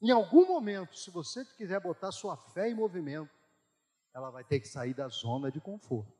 Em 0.00 0.10
algum 0.10 0.46
momento, 0.46 0.96
se 0.96 1.10
você 1.10 1.44
quiser 1.56 1.80
botar 1.80 2.12
sua 2.12 2.36
fé 2.36 2.68
em 2.68 2.74
movimento, 2.74 3.30
ela 4.14 4.30
vai 4.30 4.44
ter 4.44 4.60
que 4.60 4.68
sair 4.68 4.94
da 4.94 5.08
zona 5.08 5.50
de 5.50 5.60
conforto. 5.60 6.15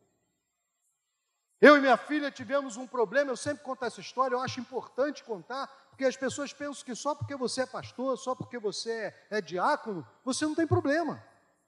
Eu 1.60 1.76
e 1.76 1.80
minha 1.80 1.96
filha 1.96 2.30
tivemos 2.30 2.76
um 2.76 2.86
problema, 2.86 3.30
eu 3.30 3.36
sempre 3.36 3.64
conto 3.64 3.84
essa 3.84 4.00
história, 4.00 4.34
eu 4.34 4.40
acho 4.40 4.60
importante 4.60 5.24
contar, 5.24 5.66
porque 5.88 6.04
as 6.04 6.16
pessoas 6.16 6.52
pensam 6.52 6.84
que 6.84 6.94
só 6.94 7.14
porque 7.14 7.34
você 7.34 7.62
é 7.62 7.66
pastor, 7.66 8.18
só 8.18 8.34
porque 8.34 8.58
você 8.58 9.14
é, 9.30 9.40
diácono, 9.40 10.06
você 10.22 10.44
não 10.44 10.54
tem 10.54 10.66
problema. 10.66 11.22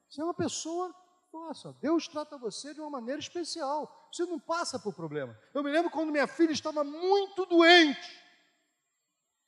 Você 0.09 0.20
é 0.20 0.24
uma 0.24 0.35
pessoa, 0.35 0.94
nossa, 1.33 1.74
Deus 1.81 2.07
trata 2.07 2.37
você 2.37 2.74
de 2.74 2.81
uma 2.81 2.90
maneira 2.90 3.18
especial, 3.18 4.09
você 4.12 4.27
não 4.27 4.38
passa 4.38 4.79
por 4.79 4.92
problema. 4.92 5.38
Eu 5.55 5.62
me 5.62 5.70
lembro 5.70 5.90
quando 5.90 6.12
minha 6.12 6.27
filha 6.27 6.53
estava 6.53 6.85
muito 6.85 7.46
doente, 7.46 8.22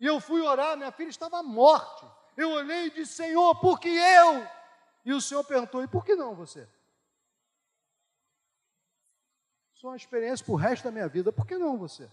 e 0.00 0.06
eu 0.06 0.18
fui 0.18 0.40
orar, 0.40 0.78
minha 0.78 0.90
filha 0.90 1.10
estava 1.10 1.40
à 1.40 1.42
morte. 1.42 2.06
Eu 2.34 2.52
olhei 2.52 2.86
e 2.86 2.90
disse, 2.90 3.12
Senhor, 3.12 3.54
por 3.60 3.78
que 3.78 3.90
eu? 3.90 4.46
E 5.04 5.12
o 5.12 5.20
Senhor 5.20 5.44
perguntou, 5.44 5.82
e 5.82 5.88
por 5.88 6.02
que 6.02 6.14
não 6.14 6.34
você? 6.34 6.66
Isso 9.80 9.86
é 9.86 9.90
uma 9.92 9.96
experiência 9.96 10.44
para 10.44 10.52
o 10.52 10.58
resto 10.58 10.84
da 10.84 10.90
minha 10.90 11.08
vida. 11.08 11.32
Por 11.32 11.46
que 11.46 11.56
não 11.56 11.78
você? 11.78 12.06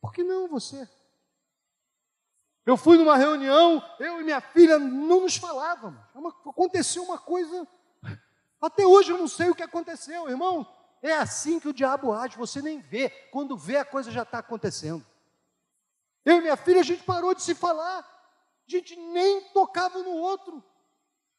Por 0.00 0.12
que 0.12 0.22
não 0.22 0.46
você? 0.46 0.88
Eu 2.64 2.76
fui 2.76 2.96
numa 2.96 3.16
reunião, 3.16 3.84
eu 3.98 4.20
e 4.20 4.22
minha 4.22 4.40
filha 4.40 4.78
não 4.78 5.22
nos 5.22 5.36
falávamos. 5.36 6.00
É 6.14 6.48
aconteceu 6.48 7.02
uma 7.02 7.18
coisa. 7.18 7.66
Até 8.60 8.86
hoje 8.86 9.10
eu 9.10 9.18
não 9.18 9.26
sei 9.26 9.50
o 9.50 9.56
que 9.56 9.62
aconteceu, 9.64 10.30
irmão. 10.30 10.64
É 11.02 11.14
assim 11.14 11.58
que 11.58 11.66
o 11.66 11.72
diabo 11.72 12.12
age, 12.12 12.36
você 12.36 12.62
nem 12.62 12.78
vê. 12.78 13.10
Quando 13.32 13.56
vê, 13.56 13.78
a 13.78 13.84
coisa 13.84 14.12
já 14.12 14.22
está 14.22 14.38
acontecendo. 14.38 15.04
Eu 16.24 16.36
e 16.36 16.42
minha 16.42 16.56
filha, 16.56 16.78
a 16.78 16.84
gente 16.84 17.02
parou 17.02 17.34
de 17.34 17.42
se 17.42 17.56
falar. 17.56 18.02
A 18.68 18.70
gente 18.70 18.94
nem 18.94 19.40
tocava 19.48 19.98
no 19.98 20.12
outro. 20.12 20.62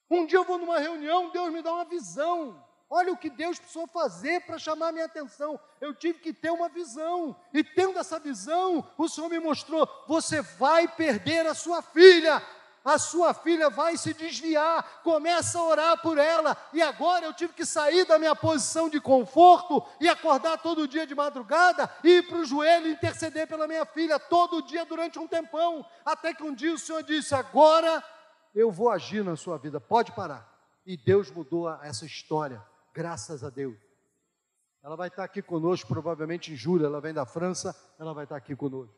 Um 0.09 0.25
dia 0.25 0.39
eu 0.39 0.43
vou 0.43 0.57
numa 0.57 0.79
reunião, 0.79 1.29
Deus 1.29 1.49
me 1.49 1.61
dá 1.61 1.73
uma 1.73 1.85
visão. 1.85 2.61
Olha 2.95 3.11
o 3.11 3.17
que 3.17 3.27
Deus 3.31 3.57
precisou 3.57 3.87
fazer 3.87 4.41
para 4.41 4.59
chamar 4.59 4.91
minha 4.91 5.05
atenção. 5.05 5.59
Eu 5.81 5.95
tive 5.95 6.19
que 6.19 6.31
ter 6.31 6.51
uma 6.51 6.69
visão. 6.69 7.35
E 7.51 7.63
tendo 7.63 7.97
essa 7.97 8.19
visão, 8.19 8.87
o 8.95 9.09
Senhor 9.09 9.29
me 9.29 9.39
mostrou: 9.39 9.89
você 10.07 10.43
vai 10.43 10.87
perder 10.87 11.47
a 11.47 11.55
sua 11.55 11.81
filha. 11.81 12.39
A 12.85 12.99
sua 12.99 13.33
filha 13.33 13.67
vai 13.67 13.97
se 13.97 14.13
desviar. 14.13 15.01
Começa 15.01 15.57
a 15.57 15.63
orar 15.63 16.01
por 16.03 16.19
ela. 16.19 16.55
E 16.71 16.83
agora 16.83 17.25
eu 17.25 17.33
tive 17.33 17.53
que 17.53 17.65
sair 17.65 18.05
da 18.05 18.19
minha 18.19 18.35
posição 18.35 18.87
de 18.87 19.01
conforto 19.01 19.83
e 19.99 20.07
acordar 20.07 20.59
todo 20.59 20.87
dia 20.87 21.07
de 21.07 21.15
madrugada 21.15 21.89
e 22.03 22.17
ir 22.17 22.27
para 22.27 22.37
o 22.37 22.45
joelho 22.45 22.91
interceder 22.91 23.47
pela 23.47 23.65
minha 23.67 23.87
filha 23.87 24.19
todo 24.19 24.61
dia 24.61 24.85
durante 24.85 25.17
um 25.17 25.27
tempão. 25.27 25.83
Até 26.05 26.31
que 26.31 26.43
um 26.43 26.53
dia 26.53 26.71
o 26.71 26.77
Senhor 26.77 27.01
disse: 27.01 27.33
agora 27.33 28.03
eu 28.53 28.69
vou 28.69 28.91
agir 28.91 29.23
na 29.23 29.35
sua 29.35 29.57
vida. 29.57 29.81
Pode 29.81 30.11
parar. 30.11 30.47
E 30.85 30.95
Deus 30.95 31.31
mudou 31.31 31.67
essa 31.81 32.05
história 32.05 32.61
Graças 32.93 33.43
a 33.43 33.49
Deus. 33.49 33.77
Ela 34.83 34.95
vai 34.95 35.07
estar 35.07 35.23
aqui 35.23 35.41
conosco, 35.41 35.87
provavelmente 35.87 36.51
em 36.51 36.55
julho, 36.55 36.85
ela 36.85 36.99
vem 36.99 37.13
da 37.13 37.25
França, 37.25 37.75
ela 37.97 38.13
vai 38.13 38.25
estar 38.25 38.35
aqui 38.35 38.55
conosco. 38.55 38.93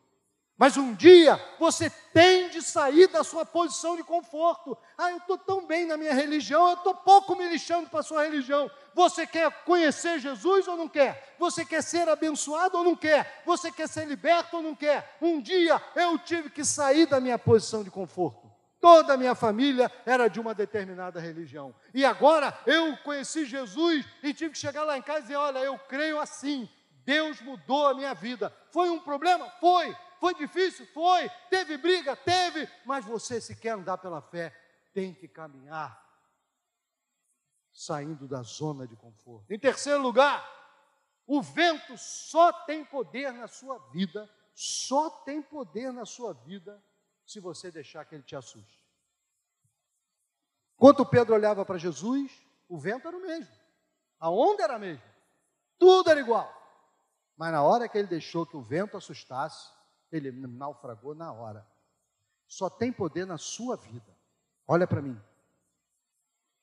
Mas 0.58 0.76
um 0.78 0.94
dia 0.94 1.38
você 1.58 1.90
tem 2.14 2.48
de 2.48 2.62
sair 2.62 3.08
da 3.08 3.22
sua 3.22 3.44
posição 3.44 3.94
de 3.94 4.02
conforto. 4.02 4.76
Ah, 4.96 5.10
eu 5.10 5.18
estou 5.18 5.36
tão 5.36 5.66
bem 5.66 5.86
na 5.86 5.98
minha 5.98 6.14
religião, 6.14 6.68
eu 6.68 6.74
estou 6.74 6.94
pouco 6.94 7.36
me 7.36 7.46
lixando 7.46 7.90
para 7.90 8.00
a 8.00 8.02
sua 8.02 8.22
religião. 8.22 8.70
Você 8.94 9.26
quer 9.26 9.50
conhecer 9.64 10.18
Jesus 10.18 10.66
ou 10.66 10.76
não 10.76 10.88
quer? 10.88 11.36
Você 11.38 11.64
quer 11.64 11.82
ser 11.82 12.08
abençoado 12.08 12.78
ou 12.78 12.84
não 12.84 12.96
quer? 12.96 13.42
Você 13.44 13.70
quer 13.70 13.86
ser 13.86 14.06
liberto 14.06 14.56
ou 14.56 14.62
não 14.62 14.74
quer? 14.74 15.18
Um 15.20 15.42
dia 15.42 15.80
eu 15.94 16.18
tive 16.18 16.48
que 16.48 16.64
sair 16.64 17.06
da 17.06 17.20
minha 17.20 17.38
posição 17.38 17.84
de 17.84 17.90
conforto. 17.90 18.45
Toda 18.80 19.14
a 19.14 19.16
minha 19.16 19.34
família 19.34 19.90
era 20.04 20.28
de 20.28 20.38
uma 20.38 20.54
determinada 20.54 21.18
religião. 21.18 21.74
E 21.94 22.04
agora 22.04 22.56
eu 22.66 22.96
conheci 22.98 23.44
Jesus 23.44 24.06
e 24.22 24.34
tive 24.34 24.52
que 24.52 24.58
chegar 24.58 24.84
lá 24.84 24.96
em 24.98 25.02
casa 25.02 25.20
e 25.20 25.22
dizer: 25.22 25.36
Olha, 25.36 25.58
eu 25.60 25.78
creio 25.78 26.20
assim. 26.20 26.68
Deus 27.04 27.40
mudou 27.40 27.86
a 27.86 27.94
minha 27.94 28.14
vida. 28.14 28.52
Foi 28.70 28.90
um 28.90 29.00
problema? 29.00 29.48
Foi. 29.60 29.96
Foi 30.18 30.34
difícil? 30.34 30.86
Foi. 30.92 31.30
Teve 31.48 31.76
briga? 31.76 32.16
Teve. 32.16 32.68
Mas 32.84 33.04
você, 33.04 33.40
se 33.40 33.54
quer 33.54 33.70
andar 33.70 33.98
pela 33.98 34.20
fé, 34.20 34.52
tem 34.92 35.14
que 35.14 35.28
caminhar 35.28 36.04
saindo 37.72 38.26
da 38.26 38.42
zona 38.42 38.86
de 38.86 38.96
conforto. 38.96 39.52
Em 39.52 39.58
terceiro 39.58 40.00
lugar, 40.00 40.44
o 41.26 41.42
vento 41.42 41.96
só 41.98 42.52
tem 42.52 42.84
poder 42.84 43.32
na 43.32 43.46
sua 43.46 43.78
vida, 43.90 44.28
só 44.54 45.10
tem 45.10 45.42
poder 45.42 45.92
na 45.92 46.06
sua 46.06 46.32
vida 46.32 46.82
se 47.26 47.40
você 47.40 47.70
deixar 47.70 48.04
que 48.04 48.14
ele 48.14 48.22
te 48.22 48.36
assuste. 48.36 48.80
Quando 50.76 51.04
Pedro 51.04 51.34
olhava 51.34 51.64
para 51.64 51.78
Jesus, 51.78 52.30
o 52.68 52.78
vento 52.78 53.08
era 53.08 53.16
o 53.16 53.22
mesmo, 53.22 53.54
a 54.18 54.30
onda 54.30 54.62
era 54.62 54.76
a 54.76 54.78
mesma, 54.78 55.04
tudo 55.78 56.08
era 56.08 56.20
igual. 56.20 56.54
Mas 57.36 57.52
na 57.52 57.62
hora 57.62 57.88
que 57.88 57.98
ele 57.98 58.08
deixou 58.08 58.46
que 58.46 58.56
o 58.56 58.62
vento 58.62 58.96
assustasse, 58.96 59.70
ele 60.10 60.30
naufragou 60.30 61.14
na 61.14 61.32
hora. 61.32 61.66
Só 62.46 62.70
tem 62.70 62.92
poder 62.92 63.26
na 63.26 63.36
sua 63.36 63.76
vida. 63.76 64.16
Olha 64.66 64.86
para 64.86 65.02
mim. 65.02 65.20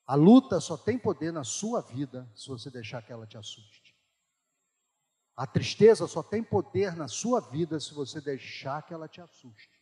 A 0.06 0.14
luta 0.14 0.60
só 0.60 0.76
tem 0.76 0.98
poder 0.98 1.32
na 1.32 1.44
sua 1.44 1.80
vida 1.80 2.28
se 2.34 2.48
você 2.48 2.70
deixar 2.70 3.02
que 3.02 3.12
ela 3.12 3.26
te 3.26 3.38
assuste. 3.38 3.94
A 5.36 5.46
tristeza 5.46 6.06
só 6.06 6.22
tem 6.22 6.42
poder 6.42 6.96
na 6.96 7.08
sua 7.08 7.40
vida 7.40 7.80
se 7.80 7.94
você 7.94 8.20
deixar 8.20 8.82
que 8.82 8.92
ela 8.92 9.08
te 9.08 9.20
assuste. 9.20 9.73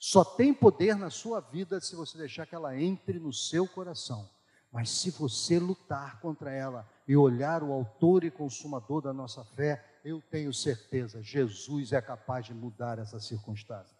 Só 0.00 0.24
tem 0.24 0.54
poder 0.54 0.96
na 0.96 1.10
sua 1.10 1.40
vida 1.40 1.78
se 1.78 1.94
você 1.94 2.16
deixar 2.16 2.46
que 2.46 2.54
ela 2.54 2.74
entre 2.74 3.18
no 3.18 3.34
seu 3.34 3.68
coração. 3.68 4.26
Mas 4.72 4.88
se 4.88 5.10
você 5.10 5.58
lutar 5.58 6.18
contra 6.20 6.50
ela 6.50 6.88
e 7.06 7.14
olhar 7.14 7.62
o 7.62 7.70
autor 7.70 8.24
e 8.24 8.30
consumador 8.30 9.02
da 9.02 9.12
nossa 9.12 9.44
fé, 9.44 10.00
eu 10.02 10.22
tenho 10.22 10.54
certeza, 10.54 11.22
Jesus 11.22 11.92
é 11.92 12.00
capaz 12.00 12.46
de 12.46 12.54
mudar 12.54 12.98
essa 12.98 13.20
circunstância. 13.20 13.99